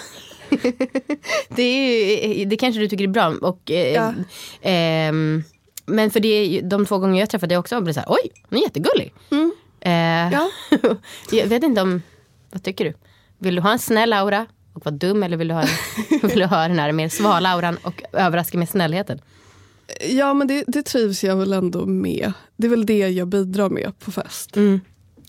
[1.50, 3.28] det, är, ju- det kanske du tycker är bra.
[3.42, 4.14] Och, eh, Ja.
[4.62, 5.44] ehm,
[5.86, 8.60] men för det de två gånger jag träffade dig också, blev så här, oj, hon
[8.60, 9.14] är jättegullig.
[9.32, 9.52] Mm.
[9.82, 10.50] Eh, Ja.
[11.32, 12.02] jag vet inte om,
[12.52, 12.94] vad tycker du?
[13.38, 15.64] Vill du ha en snäll aura och vara dum eller vill du ha,
[16.24, 19.22] vill du ha den här mer svala auran och överraska med snällheten?
[20.10, 22.34] Ja men det, det trivs jag väl ändå med.
[22.58, 24.56] Det är väl det jag bidrar med på fest.
[24.58, 24.82] Mm.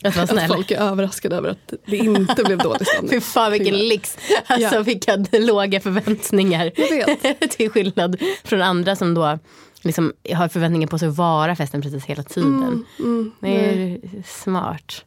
[0.05, 3.11] Att Att folk är överraskade över att det inte blev dålig stämning.
[3.11, 4.18] Fy fan vilken lyx.
[4.46, 4.83] Alltså Ja.
[4.83, 6.70] vilka låga förväntningar.
[7.49, 9.38] Till skillnad från andra som då
[9.83, 12.85] liksom har förväntningar på sig att vara festen precis hela tiden.
[12.99, 15.05] Mm, Det är smart.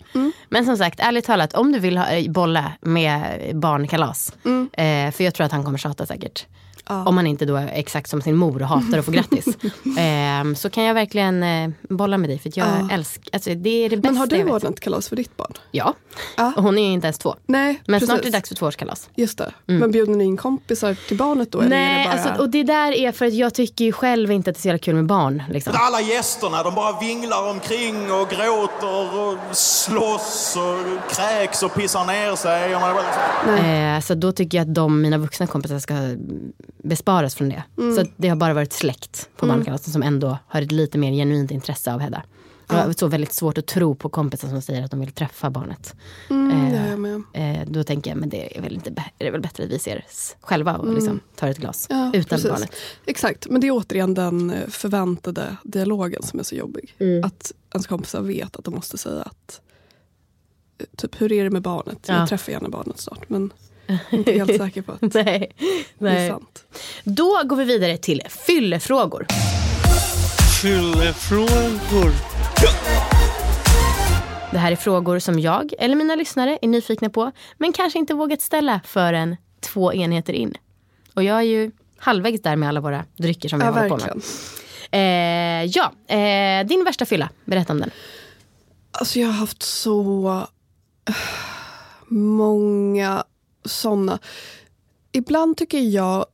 [0.49, 4.33] Men som sagt, ärligt talat, om du vill ha, eh, bolla med barnkalas.
[4.73, 6.45] Eh, för jag tror att han kommer tjata säkert.
[6.89, 7.05] Ja.
[7.05, 9.47] Om han inte då är exakt som sin mor och hatar att få grattis.
[9.97, 12.39] eh, så kan jag verkligen eh, bolla med dig.
[12.39, 12.89] För att jag Ja.
[12.91, 15.53] älskar, alltså, det är det bästa Men har du ordnat kalas för ditt barn?
[15.71, 15.93] Ja,
[16.37, 16.53] Ja.
[16.57, 17.35] och hon är ju inte ens två.
[17.45, 18.07] Nej, Men precis.
[18.09, 19.09] snart är det dags för tvåårskalas.
[19.15, 19.51] Just det.
[19.65, 21.57] Men bjuder ni in kompisar till barnet då?
[21.57, 22.13] Nej, det bara...
[22.29, 24.61] alltså, och det där är för att jag tycker ju själv inte att det är
[24.61, 25.43] så jävla kul med barn.
[25.49, 25.73] Liksom.
[25.77, 32.35] Alla gästerna, de bara vinglar omkring och gråter och slåss och kräks och pissar ner
[32.35, 32.75] sig.
[32.75, 33.03] Och man bara,
[33.95, 35.93] Eh, så då tycker jag att de, mina vuxna kompisar ska
[36.83, 37.63] besparas från det.
[37.95, 41.11] Så att det har bara varit släkt på barnkalasen som ändå har ett lite mer
[41.11, 42.23] genuint intresse av Hedda.
[42.69, 45.49] Jag har så väldigt svårt att tro på kompisar som säger att de vill träffa
[45.49, 45.95] barnet.
[46.29, 46.53] Mm,
[47.33, 47.59] Eh.
[47.61, 49.79] Eh, då tänker jag, men det är väl, inte, är det väl bättre att vi
[49.79, 50.05] ser
[50.41, 52.49] själva och liksom tar ett glas Ja, utan precis.
[52.51, 52.71] barnet.
[53.05, 56.95] Exakt, men det är återigen den eh, förväntade dialogen som är så jobbig.
[56.99, 57.23] Mm.
[57.23, 59.61] Att ens kompisar vet att de måste säga att
[60.77, 61.99] eh, Typ, hur är det med barnet?
[62.05, 62.13] Ja.
[62.19, 63.53] Jag träffar gärna barnet snart men
[64.11, 65.51] inte helt säker på att Nej,
[65.99, 66.63] det är sant.
[67.03, 69.25] Då går vi vidare till fyllefrågor.
[70.61, 72.11] Fyllefrågor.
[74.51, 78.13] Det här är frågor som jag eller mina lyssnare är nyfikna på men kanske inte
[78.13, 80.53] vågat ställa förrän två enheter in.
[81.13, 83.95] Och jag är ju halvvägs där med alla våra drycker som vi Ja, håller på
[83.95, 84.21] verkligen.
[84.91, 85.63] med.
[85.65, 87.91] Eh, ja, eh, din värsta fylla, berätta om den.
[88.91, 90.27] Alltså jag har haft så
[91.09, 91.15] eh,
[92.07, 93.23] många
[93.65, 94.19] såna.
[95.11, 96.25] Ibland tycker jag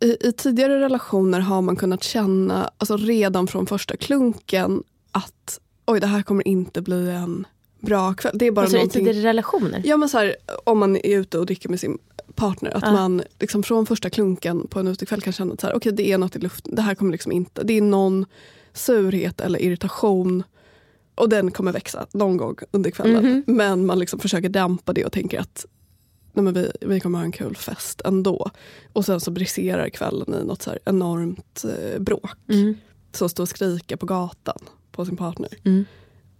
[0.00, 6.00] i, i tidigare relationer har man kunnat känna alltså redan från första klunken att oj
[6.00, 7.46] det här kommer inte bli en
[7.80, 8.32] bra kväll.
[8.38, 9.04] Det är bara Alltså, I någonting.
[9.06, 9.82] tidigare relationer.
[9.84, 11.98] Ja men så här, om man är ute och dricker med sin
[12.34, 12.76] partner.
[12.76, 12.92] Att Ja.
[12.92, 16.12] man liksom från första klunken på en utekväll kan känna att så här, okay, det
[16.12, 16.74] är något i luften.
[16.74, 17.62] Det här kommer liksom inte.
[17.62, 18.26] Det är någon
[18.72, 20.42] surhet eller irritation.
[21.14, 23.24] Och den kommer växa någon gång under kvällen.
[23.24, 23.44] Mhm.
[23.46, 25.66] Men man liksom försöker dämpa det och tänker att
[26.32, 28.50] nej men vi, vi kommer ha en kul fest ändå.
[28.92, 32.38] Och sen så briserar kvällen i något så enormt eh, bråk.
[32.48, 32.74] Mm.
[33.12, 34.58] Så stå och skrika på gatan
[34.92, 35.50] på sin partner.
[35.64, 35.84] Mm.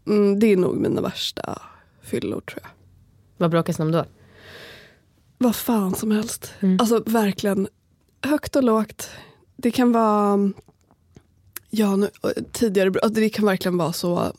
[0.07, 1.62] Mm, det är nog mina värsta
[2.03, 2.70] fyllor tror jag.
[3.37, 4.05] Vad bråkas ni om då?
[5.38, 6.55] Vad fan som helst.
[6.79, 7.68] Alltså verkligen
[8.22, 9.11] högt och lågt.
[9.57, 10.53] Det kan vara
[11.70, 12.11] ja, nu,
[12.53, 14.33] tidigare, alltså, det kan verkligen vara så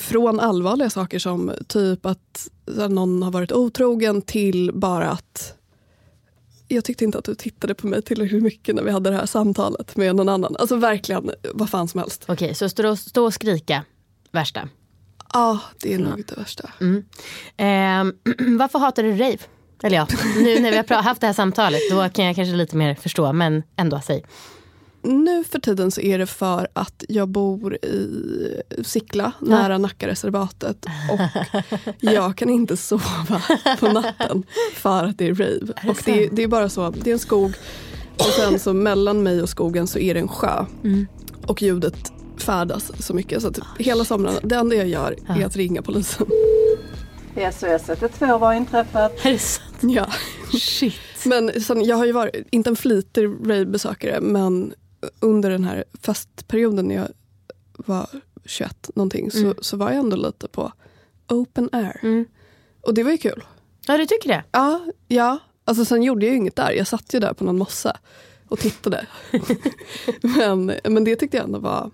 [0.00, 2.48] från allvarliga saker som typ att
[2.88, 5.52] någon har varit otrogen till bara att
[6.68, 9.26] jag tyckte inte att du tittade på mig tillräckligt mycket när vi hade det här
[9.26, 10.56] samtalet med någon annan.
[10.58, 12.24] Alltså verkligen vad fan som helst.
[12.28, 13.84] Okej, så stå, och- stå och skrika,
[14.32, 14.68] värsta.
[15.32, 16.70] Ja, det är nog det värsta.
[17.56, 18.12] Ehm,
[18.58, 19.38] varför hatar du rave?
[19.82, 22.76] Eller ja, nu när vi har haft det här samtalet då kan jag kanske lite
[22.76, 24.24] mer förstå, men ändå, säg.
[25.06, 30.86] Nu för tiden så är det för att jag bor i Sickla, nära Nackareservatet.
[31.10, 31.20] Och
[32.00, 33.42] jag kan inte sova
[33.80, 34.42] på natten
[34.74, 35.72] för att det är rave.
[35.88, 37.52] och det är, det är bara så, det är en skog
[38.18, 40.64] och sen så mellan mig och skogen så är det en sjö.
[41.46, 45.56] Och ljudet färdas så mycket så att hela somrarna, det enda jag gör är att
[45.56, 46.26] ringa polisen.
[47.52, 49.24] SOS 112 var inträffat.
[49.26, 49.76] Är det sant?
[49.80, 50.06] Ja.
[50.58, 50.94] Shit.
[51.24, 54.74] Men sen, jag har ju varit, inte en flitig rave-besökare, men
[55.20, 57.08] under den här festperioden när jag
[57.76, 58.08] var
[58.44, 60.72] 21 någonting så, så var jag ändå lite på
[61.28, 62.24] open air.
[62.80, 63.44] Och det var ju kul.
[63.86, 64.44] Ja, du tycker det?
[64.52, 65.38] Ja, ja.
[65.64, 66.70] Alltså sen gjorde jag ju inget där.
[66.70, 67.96] Jag satt ju där på någon mossa
[68.48, 69.06] och tittade.
[70.36, 71.90] men, men det tyckte jag ändå var,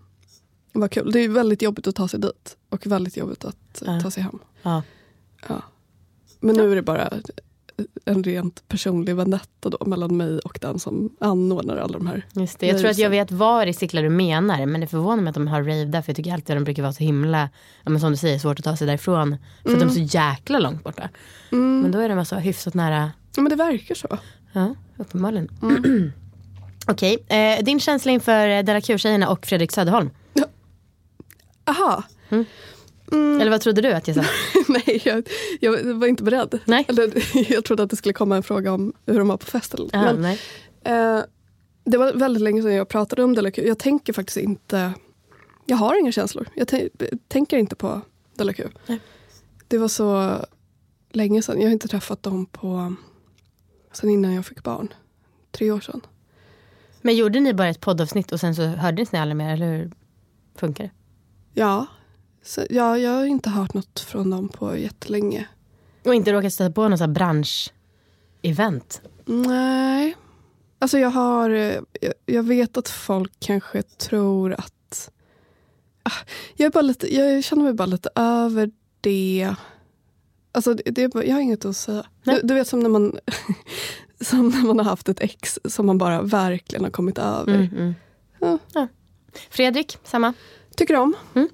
[0.73, 1.13] var kul.
[1.13, 4.01] Det är väldigt jobbigt att ta sig dit och väldigt jobbigt att Ja.
[4.01, 4.39] ta sig hem.
[4.63, 4.83] Ja.
[5.49, 5.63] Ja.
[6.41, 7.13] Men nu är det bara
[8.05, 12.27] en rent personlig vendetta då mellan mig och den som anordnar alla de här.
[12.33, 12.67] Just det.
[12.67, 15.35] Jag tror att jag vet var i Sickla du menar, men det förvånar mig att
[15.35, 17.49] de har rave där, för jag tycker alltid att de brukar vara så himla,
[17.85, 19.37] ja, men som du säger, svårt att ta sig därifrån.
[19.63, 21.09] För att de är så jäkla långt borta.
[21.51, 24.19] Men då är de alltså hyfsat nära, Ja men det verkar så.
[24.53, 25.49] ja, uppenbarligen.
[26.87, 30.11] Okej, eh, din känsla inför Della Q-tjejerna och Fredrik Söderholm.
[31.65, 32.03] Aha.
[33.13, 34.25] Eller vad trodde du att jag sa?
[34.69, 35.29] Nej, jag,
[35.61, 36.59] jag var inte beredd.
[36.65, 36.85] Nej.
[36.89, 37.13] Eller,
[37.53, 39.75] jag trodde att det skulle komma en fråga om hur de var på fest.
[39.75, 39.89] Eller.
[39.93, 40.39] Ja, men, nej.
[40.85, 41.21] eh,
[41.85, 43.63] det var väldigt länge sedan jag pratade om Q.
[43.67, 44.93] Jag tänker faktiskt inte...
[45.67, 46.49] Jag har inga känslor.
[46.55, 48.01] Jag tän- tänker inte på.
[48.87, 49.01] Nej.
[49.69, 50.37] Det var så
[51.13, 51.61] länge sedan.
[51.61, 52.95] Jag har inte träffat dem på...
[53.93, 54.89] Sen innan jag fick barn.
[55.51, 56.01] Tre år sedan.
[57.03, 59.91] Men gjorde ni bara ett poddavsnitt och sen så hördes ni aldrig mer, eller hur
[60.55, 60.91] funkar det?
[61.61, 61.87] Ja.
[62.43, 65.49] Så, ja, jag har inte hört något från dem på jättelänge.
[66.05, 69.01] Och inte råkat stöta på här bransch-event?
[69.25, 70.17] Nej.
[70.79, 71.51] Alltså jag har...
[71.51, 71.85] Jag,
[72.27, 75.11] jag vet att folk kanske tror att...
[76.03, 76.27] Ah,
[76.57, 79.55] Jag, är bara lite, jag känner mig bara lite över det.
[80.53, 82.07] Alltså det, det jag har inget att säga.
[82.25, 83.19] Du, du vet som när man
[84.21, 87.55] som när man har haft ett ex som man bara verkligen har kommit över.
[87.55, 87.95] Mm, mm.
[88.41, 88.59] Ja.
[88.75, 88.89] Ja.
[89.51, 90.35] Fredrik, samma?
[90.77, 91.15] Tycker om.
[91.35, 91.49] Mm.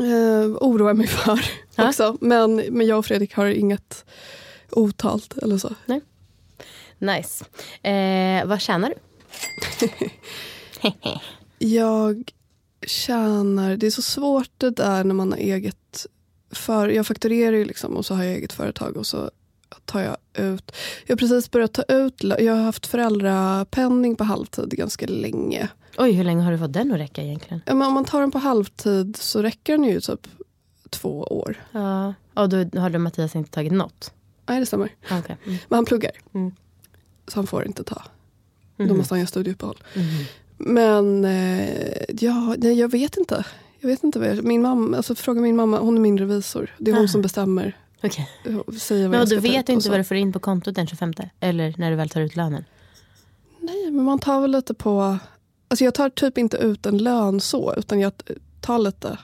[0.00, 1.40] Eh, oroar mig för
[1.74, 1.88] Ja.
[1.88, 2.16] också.
[2.20, 4.04] Men, men jag och Fredrik har inget
[4.70, 5.74] otalt eller så.
[6.98, 7.44] Nice.
[7.90, 9.88] Eh, vad tjänar du?
[11.58, 12.32] Jag
[12.86, 13.76] tjänar...
[13.76, 16.06] Det är så svårt det där när man har eget...
[16.52, 19.30] För, jag fakturerar ju liksom och så har jag eget företag och så
[19.84, 20.72] tar jag ut...
[21.06, 22.14] Jag har precis börjat ta ut...
[22.38, 25.68] Jag har haft föräldrapenning på halvtid ganska länge.
[25.98, 27.60] Oj, hur länge har du fått den att räcka egentligen?
[27.66, 30.26] Ja, men om man tar den på halvtid så räcker den ju typ
[30.90, 31.64] två år.
[31.72, 34.12] Ja, och då har du Mattias inte tagit något?
[34.46, 34.88] Nej, det stämmer.
[35.10, 35.36] Ah, okej.
[35.46, 35.58] Mm.
[35.68, 36.12] Men han pluggar.
[36.34, 36.54] Mm.
[37.28, 38.02] Så han får inte ta.
[38.76, 38.96] Då Mhm.
[38.96, 39.82] måste han göra studieuppehåll.
[39.94, 40.24] Mhm.
[40.56, 43.44] Men eh, ja, nej, jag vet inte.
[43.80, 46.74] Jag vet inte vad jag, min mamma, alltså fråga min mamma, hon är min revisor.
[46.78, 47.08] Det är hon Ah.
[47.08, 47.76] som bestämmer.
[48.02, 48.28] Okej.
[48.78, 50.32] Säger vad Men jag och ska du ta ut vet inte vad du får in
[50.32, 51.12] på kontot den 25?
[51.40, 52.64] Eller när du väl tar ut lönen?
[53.60, 55.18] Nej, men man tar väl lite på...
[55.68, 58.12] Alltså jag tar typ inte ut en lön så, utan jag
[58.60, 59.18] tar lite.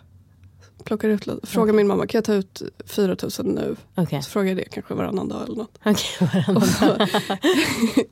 [0.85, 1.47] Plockar ut lite.
[1.47, 3.77] Frågar min mamma, kan jag ta ut 4 000 nu?
[3.95, 5.79] Okej, Så frågar jag det kanske varannan dag eller något.
[5.85, 6.07] okej.
[6.33, 6.97] varannan Och så,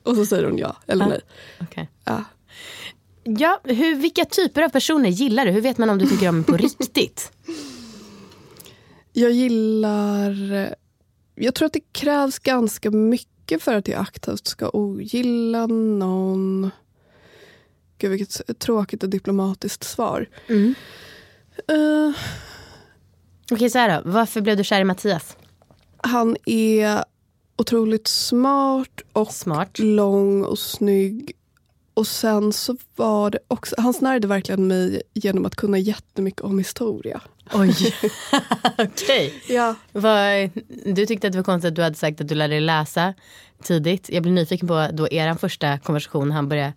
[0.09, 1.09] och så säger hon ja eller Ja.
[1.09, 1.21] nej.
[1.61, 1.89] Okej.
[2.05, 2.23] Ja.
[3.23, 5.51] Ja, hur, vilka typer av personer gillar du?
[5.51, 7.31] Hur vet man om du tycker om på riktigt?
[9.17, 10.75] Jag gillar...
[11.35, 16.71] Jag tror att det krävs ganska mycket för att jag aktivt ska ogilla någon.
[17.97, 20.29] Gud, vilket tråkigt och diplomatiskt svar.
[20.47, 20.75] Mm.
[21.67, 22.11] Eh,
[23.51, 24.09] Okej, så här då.
[24.09, 25.37] Varför blev du kär i Mattias?
[25.97, 27.03] han är
[27.57, 29.79] otroligt smart och Smart.
[29.79, 31.31] lång och snygg.
[31.95, 33.75] Och sen så var det också...
[33.77, 37.21] Han snärjde verkligen mig genom att kunna jättemycket om historia.
[37.53, 37.75] Oj.
[38.77, 39.33] Okej.
[39.49, 39.75] Ja.
[39.91, 40.49] Vad-
[40.85, 43.13] Du tyckte att det var konstigt att du hade sagt att du lärde dig läsa
[43.63, 44.09] tidigt.
[44.09, 46.73] Jag blir nyfiken på då er första konversation, han började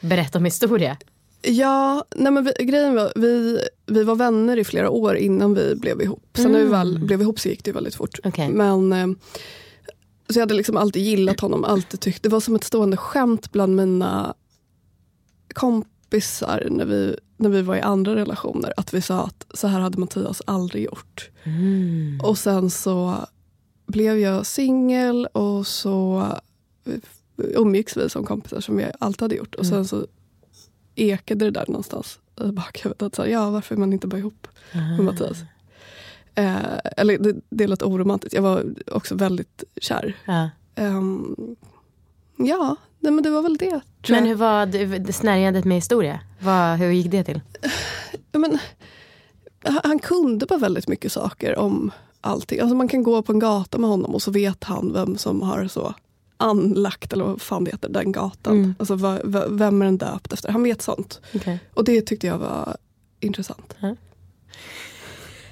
[0.00, 0.96] berätta om historia.
[1.42, 5.74] Ja, nej men vi, grejen var, vi, vi var vänner i flera år innan vi
[5.74, 6.24] blev ihop.
[6.36, 8.18] Sen när vi väl blev ihop så gick det väldigt fort.
[8.24, 8.48] Okej.
[8.48, 9.06] Men eh,
[10.28, 12.22] så jag hade liksom alltid gillat honom, alltid tyckt.
[12.22, 14.34] Det var som ett stående skämt bland mina
[15.52, 18.72] kompisar när vi, när vi var i andra relationer.
[18.76, 21.30] Att vi sa att så här hade Mattias aldrig gjort.
[22.22, 23.26] Och sen så
[23.86, 26.26] blev jag singel och så
[27.36, 29.54] umgicks vi som kompisar som vi alltid hade gjort.
[29.54, 30.06] Och sen så
[30.94, 33.02] ekade det där någonstans i bakhuvudet.
[33.02, 35.38] Att så här, ja, varför är man inte bara ihop med Mattias?
[36.34, 38.34] Eh, eller det, det lät oromantiskt.
[38.34, 40.16] Jag var också väldigt kär.
[40.24, 40.50] Ja.
[40.74, 41.36] Ehm,
[42.46, 43.80] ja, nej, men det var väl det.
[44.02, 46.20] Tror Men hur var det, det snärjandet med historia?
[46.40, 47.40] Vad, hur gick det till?
[48.32, 48.58] Men,
[49.64, 51.90] han, kunde bara väldigt mycket saker om
[52.20, 52.60] allting.
[52.60, 55.42] Alltså man kan gå på en gata med honom och så vet han vem som
[55.42, 55.94] har så
[56.36, 58.56] anlagt, eller vad fan det heter, den gatan.
[58.56, 58.74] Mm.
[58.78, 58.94] Alltså
[59.48, 60.48] vem är den döpt efter?
[60.48, 61.20] Han vet sånt.
[61.34, 61.58] Okay.
[61.74, 62.76] Och det tyckte jag var
[63.20, 63.74] intressant.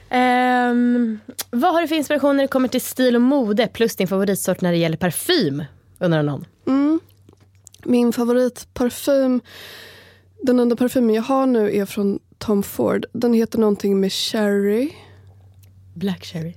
[0.08, 1.18] Ehm,
[1.50, 4.60] vad har du för inspiration när det kommer till stil och mode plus din favoritsort
[4.60, 5.64] när det gäller parfym?
[5.98, 6.44] Undrar någon.
[6.70, 7.00] Mm.
[7.84, 9.40] Min favoritparfym,
[10.42, 13.06] den enda parfymen jag har nu är från Tom Ford.
[13.12, 14.92] Den heter någonting med cherry.
[15.94, 16.54] Black cherry.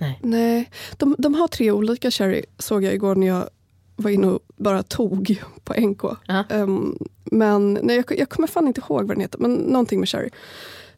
[0.00, 0.18] Nej.
[0.22, 3.48] Nej, de, de har tre olika cherry såg jag igår när jag
[3.96, 6.02] var inne och bara tog på NK.
[6.26, 6.44] Ja.
[6.50, 10.08] Ehm, men nej, jag, jag kommer fan inte ihåg vad den heter, men någonting med
[10.08, 10.30] cherry.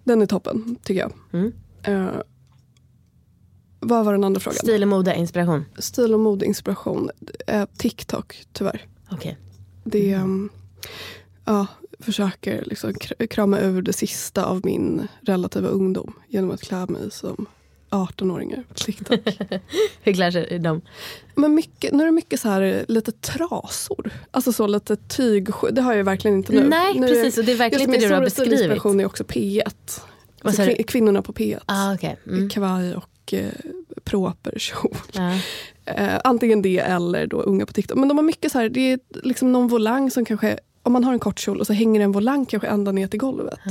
[0.04, 1.12] Den är toppen, tycker jag.
[1.32, 1.52] Mm.
[1.82, 2.20] Eh,
[3.80, 4.56] vad var den andra frågan?
[4.56, 5.64] Stil och mode, inspiration.
[5.78, 7.10] Stil och modeinspiration.
[7.52, 8.86] Uh, TikTok, tyvärr.
[9.10, 9.38] Okej.
[9.84, 10.50] Det um,
[11.44, 11.66] ja,
[11.98, 17.10] försöker liksom kr- krama ur det sista av min relativa ungdom genom att klä mig
[17.10, 17.46] som
[17.90, 19.20] 18-åringar på TikTok.
[20.02, 20.80] Hur klär sig de?
[21.34, 24.10] Men mycket, nu är det mycket så här lite trasor.
[24.30, 25.48] Alltså så lite tyg.
[25.72, 26.68] Det har jag verkligen inte nu.
[26.68, 27.38] Nej, nu precis.
[27.38, 28.58] Och det är verkligen inte det du har min beskrivit.
[28.58, 30.00] stilinspiration är också P1.
[30.42, 31.60] Vad Så kvinnorna på P1.
[31.66, 32.18] Ah, okej.
[32.26, 32.48] Mm.
[32.48, 33.52] Kavaj och eh,
[34.04, 34.96] proper kjol.
[35.12, 35.34] Ja.
[35.84, 37.98] Eh, antingen det eller då unga på TikTok.
[37.98, 41.04] Men de har mycket så här, det är liksom någon volang som kanske, om man
[41.04, 43.58] har en kort kjol och så hänger en volang kanske ända ner till golvet.
[43.66, 43.70] Ah.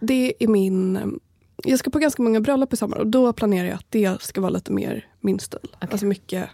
[0.00, 0.98] Det är min,
[1.64, 4.40] jag ska på ganska många bröllop i sommar och då planerar jag att det ska
[4.40, 5.68] vara lite mer min stil.
[5.78, 6.48] Alltså mycket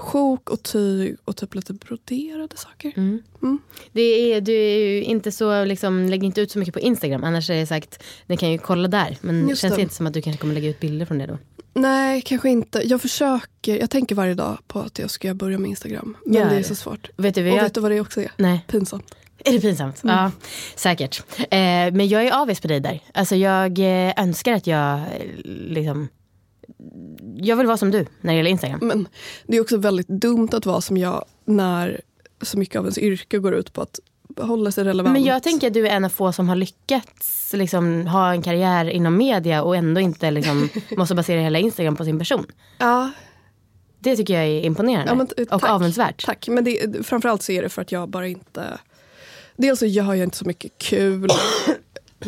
[0.00, 2.92] sjok och tyg och typ lite broderade saker.
[2.96, 3.22] Mm.
[3.42, 3.58] Mm.
[3.92, 7.24] Det är, du är ju inte så, liksom, lägg inte ut så mycket på Instagram.
[7.24, 9.16] Annars är det sagt, ni kan ju kolla där.
[9.20, 9.82] Men Just känns det det.
[9.82, 11.38] inte som att du kanske kommer lägga ut bilder från det då?
[11.74, 12.82] Nej, kanske inte.
[12.84, 16.16] Jag försöker, jag tänker varje dag på att jag ska börja med Instagram.
[16.24, 16.64] Men Gör det är det.
[16.64, 17.10] så svårt.
[17.16, 17.62] Vet du vad Och jag...
[17.62, 18.32] vet du vad det också är?
[18.36, 18.64] Nej.
[18.68, 19.14] Pinsamt.
[19.44, 20.04] Är det pinsamt?
[20.04, 20.16] Mm.
[20.16, 20.30] Ja,
[20.76, 21.22] säkert.
[21.38, 21.46] Eh,
[21.92, 23.00] men jag är avis på dig där.
[23.14, 25.04] Alltså jag eh, önskar att jag eh,
[25.44, 26.08] liksom...
[27.36, 28.78] Jag vill vara som du när det gäller Instagram.
[28.82, 29.08] Men
[29.46, 32.00] det är också väldigt dumt att vara som jag när
[32.42, 34.00] så mycket av ens yrke går ut på att
[34.38, 35.12] hålla sig relevant.
[35.12, 38.42] Men jag tänker att du är en av få som har lyckats liksom, ha en
[38.42, 42.46] karriär inom media och ändå inte liksom, måste basera hela Instagram på sin person.
[42.78, 43.10] ja,
[43.98, 46.24] Det tycker jag är imponerande Ja, men, eh, och avundsvärt.
[46.26, 46.48] tack.
[46.48, 48.78] Men det, framförallt så är det för att jag bara inte...
[49.56, 51.28] Dels så gör jag inte så mycket kul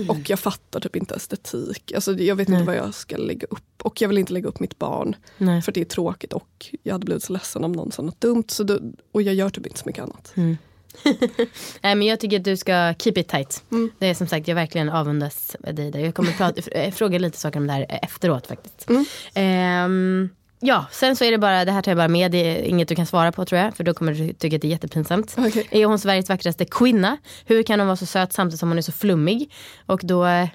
[0.09, 1.93] och jag fattar typ inte estetik.
[1.95, 2.59] Alltså, jag vet Nej.
[2.61, 3.83] inte vad jag ska lägga upp.
[3.83, 5.17] Och jag vill inte lägga upp mitt barn.
[5.39, 5.63] Nej.
[5.63, 8.45] För det är tråkigt och jag hade blivit så ledsen om någon sa något dumt.
[8.49, 8.79] Så då,
[9.13, 10.33] och jag gör typ inte så mycket annat.
[11.81, 13.63] Nej, men jag tycker att du ska keep it tight.
[13.73, 13.91] Mm.
[13.99, 15.99] Det är som sagt, jag verkligen avundas dig där.
[15.99, 18.89] Jag kommer prata, f- fråga lite saker om det här efteråt faktiskt.
[18.91, 19.05] Mm.
[19.35, 20.29] Ehm,
[20.63, 22.89] ja, sen så är det bara, det här tar jag bara med, det är inget
[22.89, 23.77] du kan svara på tror jag.
[23.77, 25.35] För då kommer du tycka att det är jättepinsamt.
[25.39, 25.69] Okej.
[25.71, 27.17] Är hon Sveriges vackraste kvinna?
[27.47, 29.53] Hur kan hon vara så söt samtidigt som hon är så flummig?
[29.87, 30.49] Och då, eh,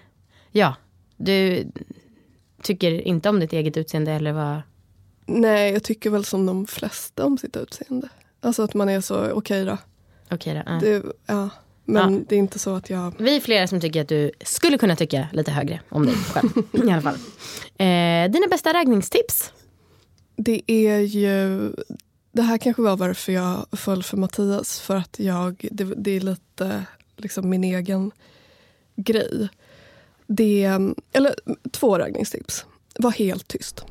[0.51, 0.75] ja,
[1.17, 1.65] du
[2.63, 4.61] tycker inte om ditt eget utseende eller vad?
[5.25, 8.09] Nej, jag tycker väl som de flesta om sitt utseende.
[8.41, 9.77] Alltså att man är så, okej då.
[10.31, 10.61] Okej då.
[10.65, 10.79] ja.
[10.81, 11.49] Det, ja.
[11.85, 12.19] Men Ja.
[12.29, 13.13] det är inte så att jag...
[13.19, 16.49] Vi är flera som tycker att du skulle kunna tycka lite högre om dig själv.
[16.73, 17.15] I alla fall.
[17.79, 19.53] Eh, dina bästa raggningstips?
[20.37, 21.71] Det är ju...
[22.31, 24.79] Det här kanske var varför jag föll för Mattias.
[24.79, 25.67] För att jag...
[25.71, 26.85] Det, det är lite
[27.15, 28.11] liksom min egen
[28.95, 29.49] grej.
[30.27, 30.63] Det
[31.13, 31.35] eller
[31.71, 32.65] två raggningstips.
[32.99, 33.85] Var helt tyst.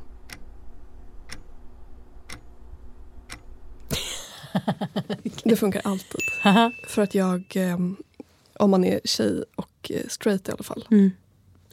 [5.44, 6.20] Det funkar alltid.
[6.88, 7.78] För att jag, eh,
[8.53, 10.88] om man är tjej och eh, straight i alla fall.
[10.90, 11.11] Mm.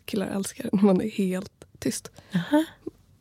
[0.06, 2.12] Killar älskar när man är helt tyst.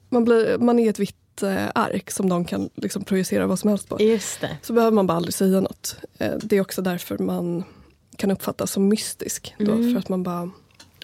[0.09, 3.71] Man, blir, man är ett vitt eh, ark som de kan liksom projicera vad som
[3.71, 4.03] helst på.
[4.03, 4.57] Just det.
[4.63, 5.97] Så behöver man bara aldrig säga något.
[6.19, 7.65] Eh, det är också därför man
[8.17, 9.55] kan uppfattas som mystisk.
[9.59, 9.93] Då, Mm.
[9.93, 10.51] För att man bara,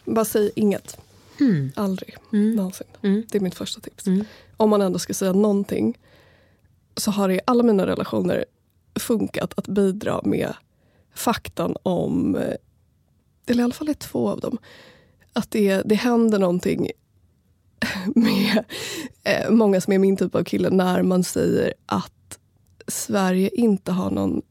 [0.04, 0.98] bara säger inget.
[1.40, 1.72] Mm.
[1.76, 2.16] Aldrig.
[2.32, 2.54] Mm.
[2.56, 2.86] Någonsin.
[3.02, 3.22] Mm.
[3.30, 4.06] Det är mitt första tips.
[4.06, 4.24] Mm.
[4.56, 5.98] Om man ändå ska säga någonting
[6.96, 8.44] så har det i alla mina relationer
[9.00, 10.52] funkat att bidra med
[11.14, 12.54] faktan om eh,
[13.46, 14.58] eller i alla fall i två av dem,
[15.32, 16.90] att det, det händer någonting
[18.14, 18.64] med
[19.24, 22.38] eh, många som är min typ av kille när man säger att
[22.86, 24.42] Sverige inte har någon,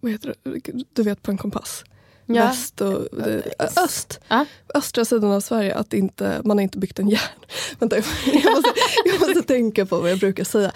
[0.00, 1.84] vad heter det, du vet på en kompass?
[2.26, 2.44] Ja.
[2.44, 3.42] Väst och eh,
[3.84, 4.20] öst.
[4.28, 4.44] Ja.
[4.74, 7.20] Östra sidan av Sverige, att inte, man har inte byggt en järn.
[7.78, 8.70] Vänta, jag måste,
[9.04, 10.72] jag måste tänka på vad jag brukar säga.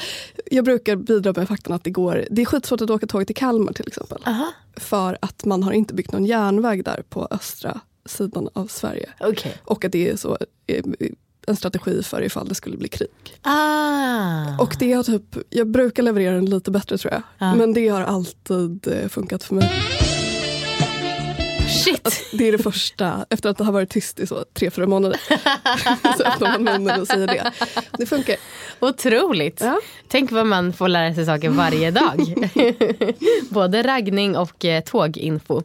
[0.50, 3.36] Jag brukar bidra med faktan att det går, det är skitsvårt att åka tåg till
[3.36, 4.22] Kalmar till exempel.
[4.26, 4.52] Aha.
[4.76, 9.08] För att man har inte byggt någon järnväg där på östra sidan av Sverige.
[9.20, 9.56] Okej.
[9.64, 10.84] Och att det är så eh,
[11.46, 13.08] en strategi för ifall det skulle bli krig.
[13.42, 14.58] Ah.
[14.58, 17.22] Och det har typ, jag brukar leverera den lite bättre tror jag.
[17.38, 17.54] Ja.
[17.54, 19.70] Men det har alltid eh, funkat för mig.
[21.84, 22.24] Shit.
[22.32, 25.20] Det är det första, efter att det har varit tyst i så tre, fyra månader.
[26.16, 27.52] så öppnar man munnen och säger det.
[27.98, 28.36] Det funkar.
[28.80, 29.60] Otroligt.
[29.60, 29.80] Ja.
[30.08, 32.34] Tänk vad man får lära sig saker varje dag.
[33.50, 35.62] Både raggning och eh, tåginfo.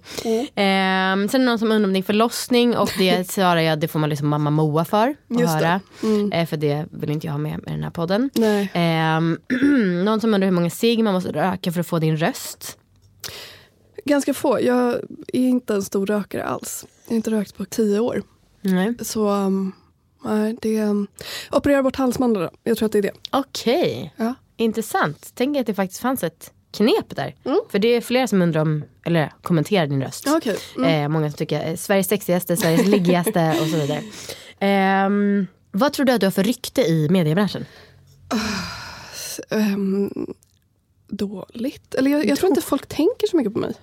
[0.56, 3.88] Ehm, sen är det någon som undrar om din förlossning och det svarar jag det
[3.88, 5.66] får man liksom mamma Moa för att Just det.
[5.66, 5.82] höra.
[6.04, 6.32] Mm.
[6.32, 8.30] Eh, för det vill inte jag ha med i den här podden.
[8.74, 9.38] Ehm,
[10.06, 12.78] någon som undrar hur många cigg man måste röka för att få din röst.
[14.08, 14.62] Ganska få.
[14.62, 14.94] Jag
[15.28, 16.86] är inte en stor rökare alls.
[17.06, 18.24] Jag har inte rökt på tio år.
[18.62, 18.94] Nej.
[19.02, 19.72] Så um,
[20.26, 21.08] nej, det um,
[21.52, 22.50] operera bort halsmandlarna.
[22.64, 23.12] Jag tror att det är det.
[23.32, 24.34] Okej, Ja.
[24.58, 25.32] intressant.
[25.36, 27.36] Tänk att det faktiskt fanns ett knep där.
[27.46, 27.60] Mm.
[27.70, 30.28] För det är flera som undrar om, eller kommenterar din röst.
[30.28, 30.58] Okej.
[30.78, 31.04] Mm.
[31.04, 34.02] Eh, många som tycker eh, Sveriges sexigaste, Sveriges liggigaste och så vidare.
[34.60, 37.66] Ehm, vad tror du att du har för rykte i mediebranschen?
[39.50, 40.12] Ehm,
[41.08, 41.96] dåligt.
[41.96, 43.74] Eller jag, jag tror inte folk tänker så mycket på mig.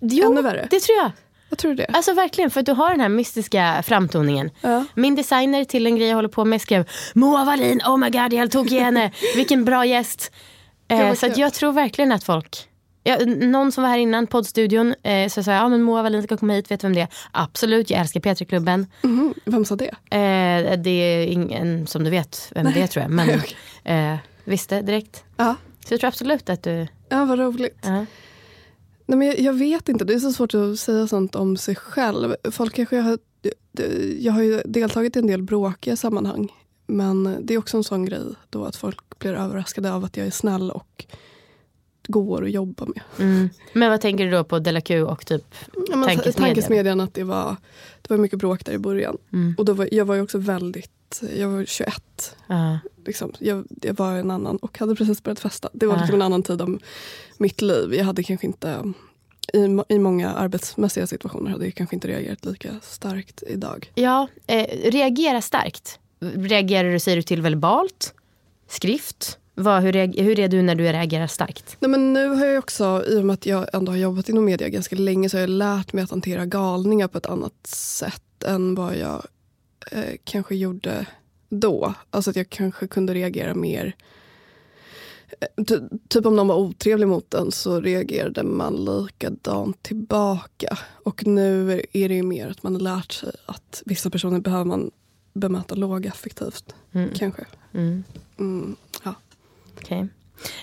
[0.00, 0.66] Jo, Ännu värre.
[0.70, 1.10] det tror jag.
[1.48, 1.86] Jag tror det.
[1.86, 4.50] Alltså verkligen, för att du har den här mystiska framtoningen.
[4.60, 4.84] Ja.
[4.94, 8.32] Min designer till en grej jag håller på med skrev Moa Wallin, oh my god
[8.32, 10.32] jag tokig i henne, vilken bra gäst.
[10.88, 12.66] Eh, så jag tror verkligen att folk
[13.02, 16.22] Ja, någon som var här innan, poddstudion, eh, så sa jag, ja men Moa Wallin
[16.22, 17.08] ska komma hit, vet du vem det är?
[17.32, 18.86] Absolut, jag älskar P3-klubben.
[19.02, 19.34] Mhm.
[19.44, 19.88] Vem sa det?
[20.16, 23.30] Eh, det är ingen som du vet vem det är tror jag, men
[23.84, 25.24] eh, visste direkt.
[25.36, 25.54] Ja.
[25.86, 26.86] Så jag tror absolut att du...
[27.08, 27.78] Ja, vad roligt.
[27.82, 28.06] Ja.
[29.10, 31.76] Nej, men jag, jag vet inte, det är så svårt att säga sånt om sig
[31.76, 32.34] själv.
[32.50, 33.18] Folk kanske har,
[34.18, 36.52] jag har ju deltagit i en del bråkiga sammanhang.
[36.86, 40.26] Men det är också en sån grej då att folk blir överraskade av att jag
[40.26, 41.06] är snäll och
[42.08, 43.00] går att jobba med.
[43.18, 43.48] Mm.
[43.72, 46.32] Men vad tänker du då på Della Q och typ Ja, Tankesmedjan?
[46.32, 47.56] Tankesmedjan att det var,
[48.02, 49.16] det var mycket bråk där i början.
[49.32, 49.54] Mm.
[49.58, 52.36] Och då var, jag var ju också väldigt, jag var 21.
[52.46, 52.78] Ja.
[53.06, 55.68] Liksom, jag, jag var en annan och hade precis börjat festa.
[55.72, 55.98] Det var Ah.
[55.98, 56.78] liksom en annan tid om
[57.38, 57.94] mitt liv.
[57.94, 58.92] Jag hade kanske inte,
[59.52, 63.92] i, i många arbetsmässiga situationer hade jag kanske inte reagerat lika starkt idag.
[63.94, 65.98] Ja, eh, reagera starkt.
[66.20, 68.14] Reagerar du, säger du till verbalt?
[68.68, 69.36] Skrift?
[69.54, 71.76] Vad, hur, reag- hur är du när du reagerar starkt?
[71.80, 74.44] Nej, men nu har jag också, i och med att jag ändå har jobbat inom
[74.44, 78.44] media ganska länge, så har jag lärt mig att hantera galningar på ett annat sätt
[78.46, 79.26] än vad jag
[79.92, 81.06] eh, kanske gjorde
[81.50, 81.94] då.
[82.10, 83.96] Alltså att jag kanske kunde reagera mer
[85.40, 85.78] eh, ty,
[86.08, 90.78] Typ om någon var otrevlig mot en så reagerade man likadant tillbaka.
[91.04, 94.64] Och nu är det ju mer att man har lärt sig att vissa personer behöver
[94.64, 94.90] man
[95.32, 96.74] bemöta lågaffektivt.
[96.92, 97.10] Mm.
[97.14, 97.44] Kanske.
[97.74, 98.04] Mm.
[98.38, 99.14] Mm, ja.
[99.76, 100.08] okej.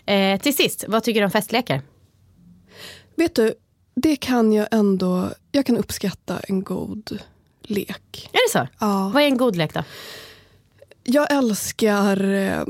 [0.06, 1.82] Eh, till sist, vad tycker du om festlekar?
[3.16, 3.54] Vet du,
[3.96, 5.30] det kan jag ändå...
[5.52, 7.20] Jag kan uppskatta en god
[7.62, 8.30] lek.
[8.34, 8.68] Är det så?
[8.80, 9.12] Ja.
[9.14, 9.84] Vad är en god lek då?
[11.10, 12.64] Jag älskar, eh,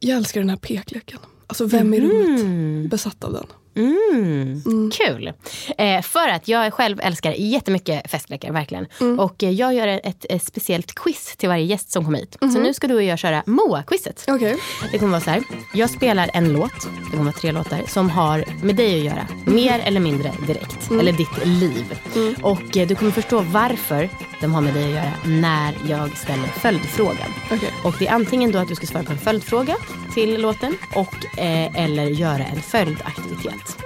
[0.00, 1.18] jag älskar den här pekleken.
[1.46, 2.40] Alltså vem i rummet?
[2.40, 2.88] Mm.
[2.88, 3.46] Besatt av den.
[3.76, 4.62] Mm.
[4.66, 4.90] Mm.
[4.90, 5.32] Kul.
[5.78, 8.86] Eh, för att jag själv älskar jättemycket festlekar, verkligen.
[9.00, 9.20] Mm.
[9.20, 12.36] Och eh, jag gör ett, ett speciellt quiz till varje gäst som kommer hit.
[12.40, 14.24] Så nu ska du och jag köra Moa-quizet.
[14.28, 14.56] Okej.
[14.92, 15.42] Det kommer vara så här.
[15.74, 19.26] Jag spelar en låt, det kommer vara tre låtar, som har med dig att göra.
[19.46, 20.90] Mer eller mindre direkt.
[20.90, 21.98] Eller ditt liv.
[22.42, 24.10] Och eh, du kommer förstå varför
[24.40, 27.32] de har med dig att göra när jag ställer följdfrågan.
[27.52, 27.70] Okej.
[27.84, 29.76] Och det är antingen då att du ska svara på en följdfråga
[30.16, 33.76] till låten och eh, eller göra en följdaktivitet.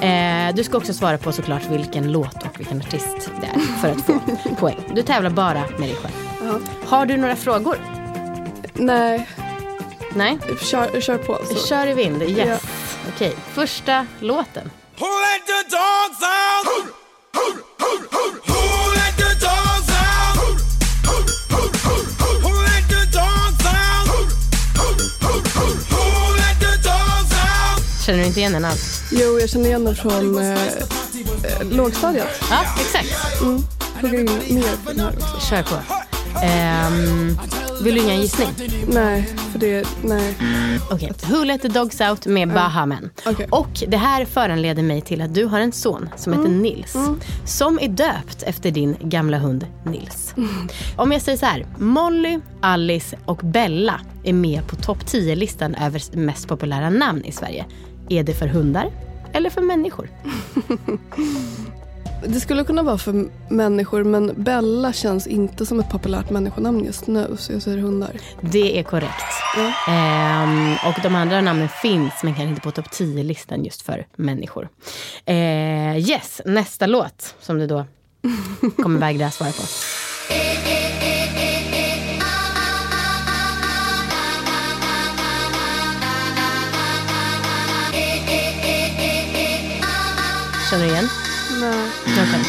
[0.00, 3.88] Eh, du ska också svara på såklart vilken låt och vilken artist det är för
[3.88, 4.20] att få
[4.58, 4.92] poäng.
[4.94, 6.14] Du tävlar bara med dig själv.
[6.44, 6.58] Ja.
[6.88, 7.76] Har du några frågor?
[8.74, 9.28] Nej,
[10.14, 10.38] Nej?
[10.62, 11.38] kör, kör på.
[11.48, 11.66] Så.
[11.66, 12.48] Kör i vind, yes.
[12.48, 12.56] Ja.
[13.14, 14.70] Okej, första låten.
[14.98, 16.86] Who let the dogs out?
[17.34, 18.93] Who let the
[28.06, 29.02] Känner du inte igen den alls?
[29.12, 30.58] Jo, jag känner igen den från eh, eh,
[31.70, 32.28] lågstadiet.
[32.50, 33.42] Ja, exakt.
[34.00, 35.40] Hugger in mer på den här också.
[35.50, 35.76] Kör på.
[36.42, 37.38] Ehm,
[37.82, 38.48] Vill du inga gissning?
[38.88, 39.88] Nej, för det...
[40.02, 40.34] Nej.
[40.90, 41.12] Okej.
[41.30, 43.10] Who let the dogs out med Bahamen.
[43.26, 43.46] Okej.
[43.50, 46.96] Och det här föranleder mig till att du har en son som heter Nils.
[47.46, 50.34] Som är döpt efter din gamla hund Nils.
[50.96, 51.66] Om jag säger så här.
[51.78, 57.64] Molly, Alice och Bella är med på topp 10-listan över mest populära namn i Sverige.
[58.08, 58.90] Är det för hundar
[59.32, 60.08] eller för människor?
[62.26, 67.06] Det skulle kunna vara för människor men Bella känns inte som ett populärt människonamn just
[67.06, 68.10] nu så jag säger hundar.
[68.40, 69.34] Det är korrekt.
[69.88, 74.68] Ehm, och de andra namnen finns men kanske inte på topp 10-listan just för människor.
[75.24, 77.84] Eh, yes, nästa låt som du då
[78.82, 79.62] kommer vägra svara på.
[90.74, 91.08] Känner du igen?
[91.60, 91.90] Nej.
[92.02, 92.40] Okej.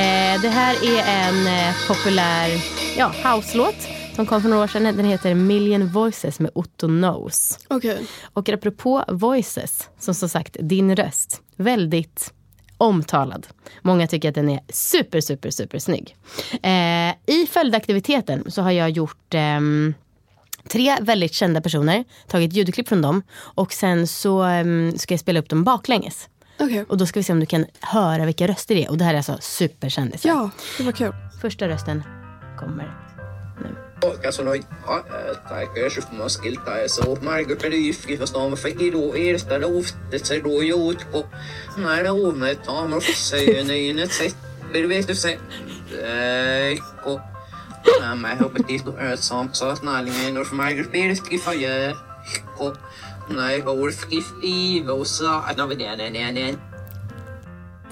[0.00, 2.48] Eh, det här är en eh, populär
[2.96, 4.96] ja, house-låt som kom för några år sedan.
[4.96, 7.58] Den heter Million Voices med Otto Knows.
[7.68, 8.06] Okej.
[8.32, 12.32] Och apropå voices, som som sagt din röst, väldigt
[12.78, 13.46] omtalad.
[13.82, 16.16] Många tycker att den är super, super, super snygg.
[16.62, 19.94] Eh, I följdaktiviteten så har jag gjort ehm,
[20.68, 25.40] tre väldigt kända personer, tagit ljudklipp från dem och sen så ehm, ska jag spela
[25.40, 26.28] upp dem baklänges.
[26.62, 26.84] Okej.
[26.88, 28.90] Och då ska vi se om du kan höra vilka röster det är.
[28.90, 30.28] Och det här är alltså superkändisar.
[30.28, 31.14] Ja, det var kul.
[31.40, 32.02] Första rösten
[32.58, 32.96] kommer
[33.62, 33.76] nu.
[53.28, 53.34] Det
[54.46, 56.56] i det det det det det det, det, det, det.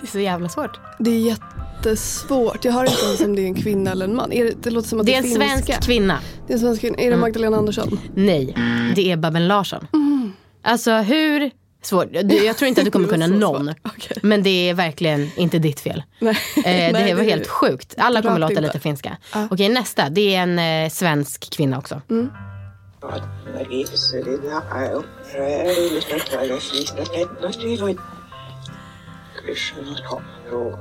[0.01, 0.81] Det är så jävla svårt.
[0.99, 2.65] Det är jättesvårt.
[2.65, 4.33] Jag har inte ens om det är en kvinna eller en man.
[4.33, 5.41] Är det, det låter som att Det är en finska.
[5.47, 6.19] svensk kvinna.
[6.47, 6.99] Det är en svensk kvinna.
[6.99, 8.01] Är det Magdalena Andersson?
[8.15, 8.55] Nej,
[8.97, 9.87] det är Babben Larsson.
[10.63, 11.51] Alltså hur
[11.83, 12.09] svårt?
[12.45, 13.69] Jag tror inte att du kommer Det kunna någon.
[13.83, 14.17] Okej.
[14.23, 16.03] Men det är verkligen inte ditt fel.
[16.19, 16.37] Nej.
[16.57, 17.95] Eh, det Nej, var det- helt sjukt.
[17.99, 18.63] Alla kommer låta inte.
[18.63, 19.17] lite finska.
[19.35, 19.49] Ja.
[19.51, 20.09] Okej, nästa.
[20.09, 21.95] Det är en eh, svensk kvinna också.
[21.95, 22.29] Og
[23.03, 26.61] når det ikke så det der er jo, så er det lidt at der er
[26.61, 27.97] flest af den, og det er jo
[29.37, 30.23] Krishna kom,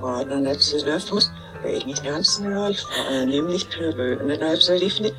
[0.01, 1.25] og den er til løftus,
[1.65, 2.79] wegen ganzen Rolf,
[3.27, 5.13] nämlich Töböne, da ist er nicht.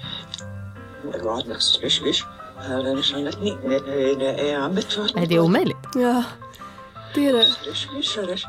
[1.12, 2.24] Det var något swish
[2.56, 3.80] Hade schon ett nick med
[4.18, 5.02] det är med två.
[5.14, 5.76] Nej, det är omöjligt.
[5.94, 6.24] Ja,
[7.14, 7.46] det är det.
[7.74, 8.44] Swish eller?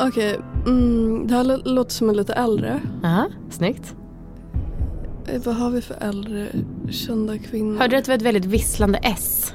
[0.00, 2.80] Okej, mm, det här lå- låter som en lite äldre.
[3.04, 3.94] Aha, snyggt.
[5.28, 6.48] Eh, Vad har vi för äldre
[6.90, 7.78] kända kvinnor?
[7.78, 9.52] Hörde du att det var ett väldigt visslande S?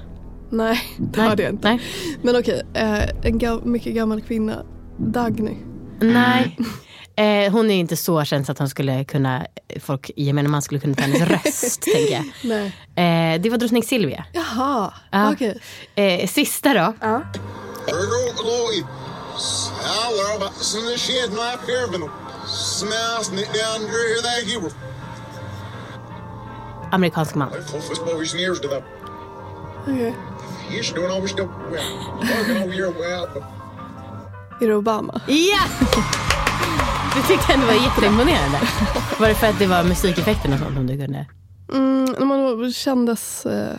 [0.51, 1.30] Nej, det Nej.
[1.30, 1.67] hörde jag inte.
[1.70, 1.82] Nej.
[2.24, 4.63] Men okej, eh, en ga- mycket gammal kvinna.
[4.97, 5.57] Dagny.
[6.01, 6.57] Nej.
[7.15, 9.45] Eh, hon är inte så känd så att hon skulle kunna,
[9.80, 12.24] folk i gemene man skulle kunna ta hennes röst, tänker jag.
[12.43, 12.65] Nej.
[13.36, 14.26] Eh, det var drottning Silvia.
[14.34, 15.32] Jaha, Ja.
[15.34, 15.59] okej.
[15.95, 16.93] Eh, sista då.
[17.01, 17.22] Ja.
[26.91, 27.49] Amerikansk man.
[34.61, 35.21] Är det Obama?
[35.27, 35.59] Ja!
[37.15, 38.59] Du tyckte ändå det var jätteimponerande.
[39.19, 41.25] Var det för att det var musikeffekten och sånt som du kunde?
[41.73, 43.45] Mm, man kändes...
[43.45, 43.77] Eh,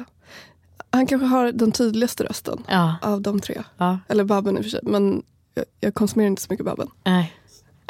[0.93, 2.95] han kanske har den tydligaste rösten Ja.
[3.03, 3.63] av de tre.
[3.79, 3.99] Ja.
[4.09, 4.81] Eller Babben i och för sig.
[4.83, 5.23] Men
[5.55, 6.89] jag, jag konsumerar inte så mycket Babben.
[7.05, 7.33] Nej.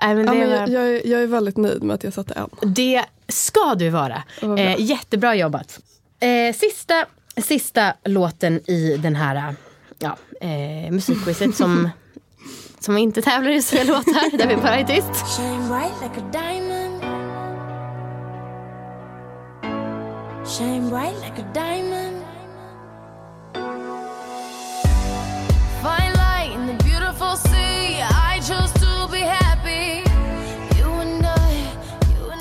[0.03, 2.12] Nej, men Ja, men var, jag, jag, är, jag är väldigt nöjd med att jag
[2.12, 2.72] satte en.
[2.74, 4.22] det ska du vara.
[4.59, 5.80] Eh, jättebra jobbat.
[6.20, 9.55] Eh, sista, sista låten i den här
[9.98, 11.90] ja, eh, musikquizet som,
[12.80, 15.36] som inte tävlar i så låtar, där vi bara är tyst.
[15.36, 17.01] Shine bright like a diamond.
[20.46, 22.16] Shine bright like a diamond.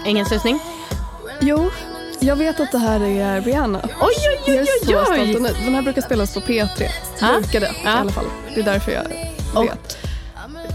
[0.09, 0.59] Ingen susning?
[1.41, 1.69] Jo,
[2.19, 3.79] jag vet att det här är Rihanna.
[3.83, 5.53] Oj, oj, oj, är oj, oj!
[5.65, 6.83] Den här brukar spelas på P3.
[7.21, 7.27] Ja.
[7.41, 7.89] Brukade Ja.
[7.89, 8.25] i alla fall.
[8.55, 9.05] Det är därför jag
[9.55, 9.97] Och- vet.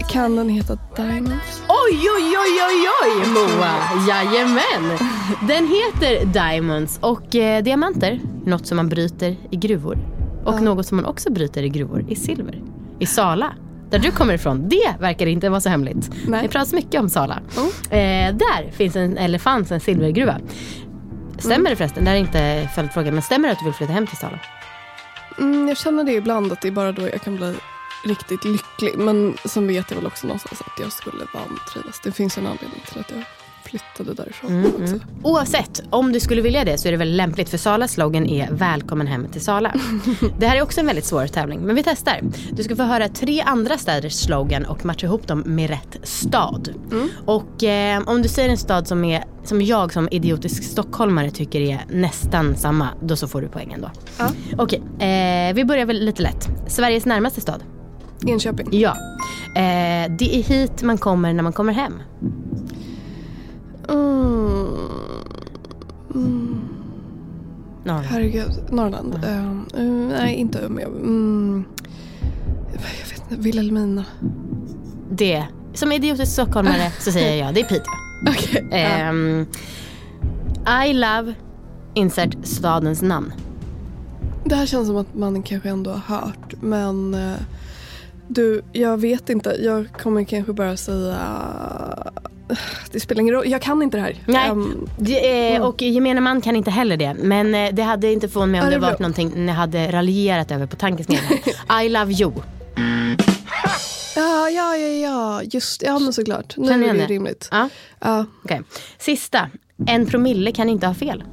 [0.09, 1.61] Kan den heta Diamonds?
[1.67, 3.73] Oj, oj, oj, oj, oj, Moa!
[4.07, 4.97] Jajamän!
[5.47, 9.97] Den heter Diamonds och eh, diamanter, något som man bryter i gruvor.
[10.45, 12.61] Och något som man också bryter i gruvor i silver.
[12.99, 13.53] I Sala,
[13.95, 14.69] där du kommer ifrån.
[14.69, 16.09] Det verkar inte vara så hemligt.
[16.27, 16.41] Nej.
[16.41, 17.39] Det pratas mycket om Sala.
[17.57, 17.97] Oh.
[17.97, 20.39] Eh, där finns en, eller fanns en silvergruva.
[21.37, 22.03] Stämmer det förresten?
[22.03, 24.39] Det här är inte följdfråga, men stämmer det att du vill flytta hem till Sala?
[25.37, 27.53] Mm, jag känner det ibland att det är bara då jag kan bli
[28.05, 28.97] riktigt lycklig.
[28.97, 32.01] Men som vet jag väl också någonstans att jag skulle vantrivas.
[32.03, 33.23] Det finns en anledning till att jag
[33.79, 35.01] flyttade därifrån Mm, mm.
[35.23, 38.51] Oavsett, om du skulle vilja det så är det väldigt lämpligt för Salas slogan är
[38.51, 39.73] Välkommen hem till Sala.
[40.39, 42.21] det här är också en väldigt svår tävling, men vi testar.
[42.51, 46.73] Du ska få höra tre andra städers slogan och matcha ihop dem med rätt stad.
[47.25, 51.61] Och eh, om du säger en stad som, är, som jag som idiotisk stockholmare tycker
[51.61, 53.91] är nästan samma, då så får du poängen då.
[54.17, 54.29] Ja.
[54.57, 56.47] Okej, eh, vi börjar väl lite lätt.
[56.67, 57.63] Sveriges närmaste stad?
[58.27, 58.67] Enköping.
[58.71, 58.97] Ja.
[59.55, 61.93] Eh, det är hit man kommer när man kommer hem.
[63.89, 64.77] Mm.
[66.13, 66.59] Mm.
[67.83, 68.05] Norrland.
[68.05, 69.15] Herregud, Norrland.
[69.25, 70.89] Ehm, eh, nej, inte Umeå.
[70.89, 71.65] Mm.
[72.71, 74.05] Jag vet inte, Vilhelmina.
[75.11, 77.93] Det, som idiotisk stockholmare så säger jag det är Piteå.
[78.29, 78.67] Okej.
[78.71, 78.77] ja.
[78.77, 79.45] Ehm,
[80.87, 81.33] I love
[81.93, 83.33] insert stadens namn.
[84.45, 86.53] Det här känns som att man kanske ändå har hört.
[86.61, 87.39] Men eh,
[88.27, 89.49] du, jag vet inte.
[89.49, 91.17] Jag kommer kanske bara säga...
[92.91, 93.47] Det spelar ingen roll.
[93.51, 94.15] Jag kan inte det här.
[94.25, 95.67] Nej, Ehm, det, är- mm.
[95.67, 97.13] och gemene man kan inte heller det.
[97.13, 100.51] Men eh, det hade inte förvånat mig om det det varit någonting ni hade raljerat
[100.51, 101.39] över på tankesmedjan.
[101.85, 102.31] I love you.
[104.15, 105.41] ja, ja, ja, ja.
[105.43, 106.53] Just ja, men såklart.
[106.57, 107.49] Nu är det rimligt.
[107.51, 107.69] Ja,
[107.99, 108.61] Ja, okej.
[108.97, 109.49] Sista.
[109.87, 111.23] En promille kan inte ha fel.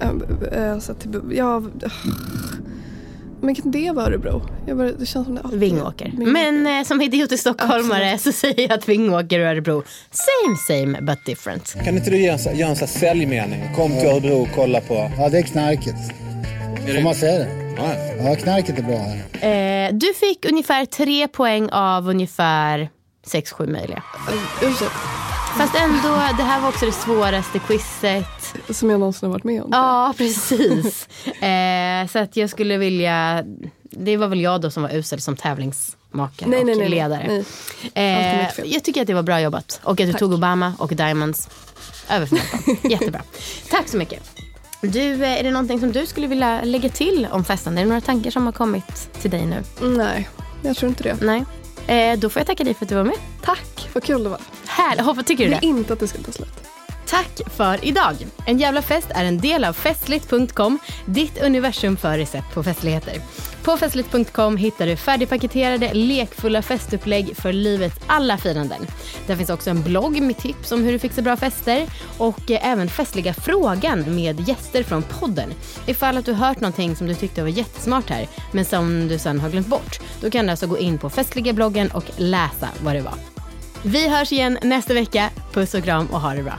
[0.00, 1.62] ehm, eh, så att, ja,
[3.42, 4.42] men kan det vara Örebro?
[4.66, 6.12] Jag bara, det känns som det alltid Vingåker.
[6.16, 11.24] Men eh, som idiotisk stockholmare så säger jag att Vingåker och Örebro, same same but
[11.26, 11.74] different.
[11.84, 13.74] Kan inte du en, göra en sån här säljmening?
[13.76, 15.10] Kom till Örebro och kolla på...
[15.18, 15.96] Ja, det är knarket.
[16.94, 17.62] Får man säga det?
[18.24, 19.86] Ja, knarket är bra här.
[19.86, 22.88] Eh, du fick ungefär tre poäng av ungefär
[23.26, 24.02] 6-7 möjliga.
[24.62, 24.98] Ursäkta,
[25.56, 28.54] Fast ändå, det här var också det svåraste quizet.
[28.70, 29.68] som jag någonsin har varit med om.
[29.72, 31.08] Ja, precis.
[31.42, 33.44] eh, så att jag skulle vilja...
[33.90, 37.44] Det var väl jag då som var usel som tävlingsmakare Nej, och nej, nej, ledare.
[37.94, 38.42] nej.
[38.42, 39.80] Eh, jag tycker att det var bra jobbat.
[39.84, 40.18] Och att du Tack.
[40.18, 41.48] tog Obama och Diamonds
[42.10, 42.76] över förväntan.
[42.90, 43.22] Jättebra.
[43.70, 44.30] Tack så mycket.
[44.80, 47.78] Du, eh, är det någonting som du skulle vilja lägga till om festen?
[47.78, 49.62] Är det några tankar som har kommit till dig nu?
[49.80, 50.28] Nej,
[50.62, 51.16] jag tror inte det.
[51.20, 51.44] Nej.
[51.86, 53.16] Eh, då får jag tacka dig för att du var med.
[53.44, 54.40] Tack, vad kul det var.
[54.66, 55.04] Härligt.
[55.04, 55.60] Hoppas, tycker Jag du det?
[55.60, 56.48] vill inte att det ska ta slut.
[57.06, 58.14] Tack för idag.
[58.46, 63.14] En jävla fest är en del av festligt.com, ditt universum för recept på festligheter.
[63.64, 68.86] På festligt.com hittar du färdigpaketerade, lekfulla festupplägg för livets alla firanden.
[69.26, 71.86] Där finns också en blogg med tips om hur du fixar bra fester
[72.18, 75.50] och eh, även festliga frågan med gäster från podden.
[75.86, 79.40] Ifall att du hört någonting som du tyckte var jättesmart här, men som du sen
[79.40, 83.02] har glömt bort, då kan du alltså gå in på festliga-bloggen och läsa vad det
[83.02, 83.14] var.
[83.82, 85.30] Vi hörs igen nästa vecka.
[85.52, 86.58] Puss och kram och ha det bra.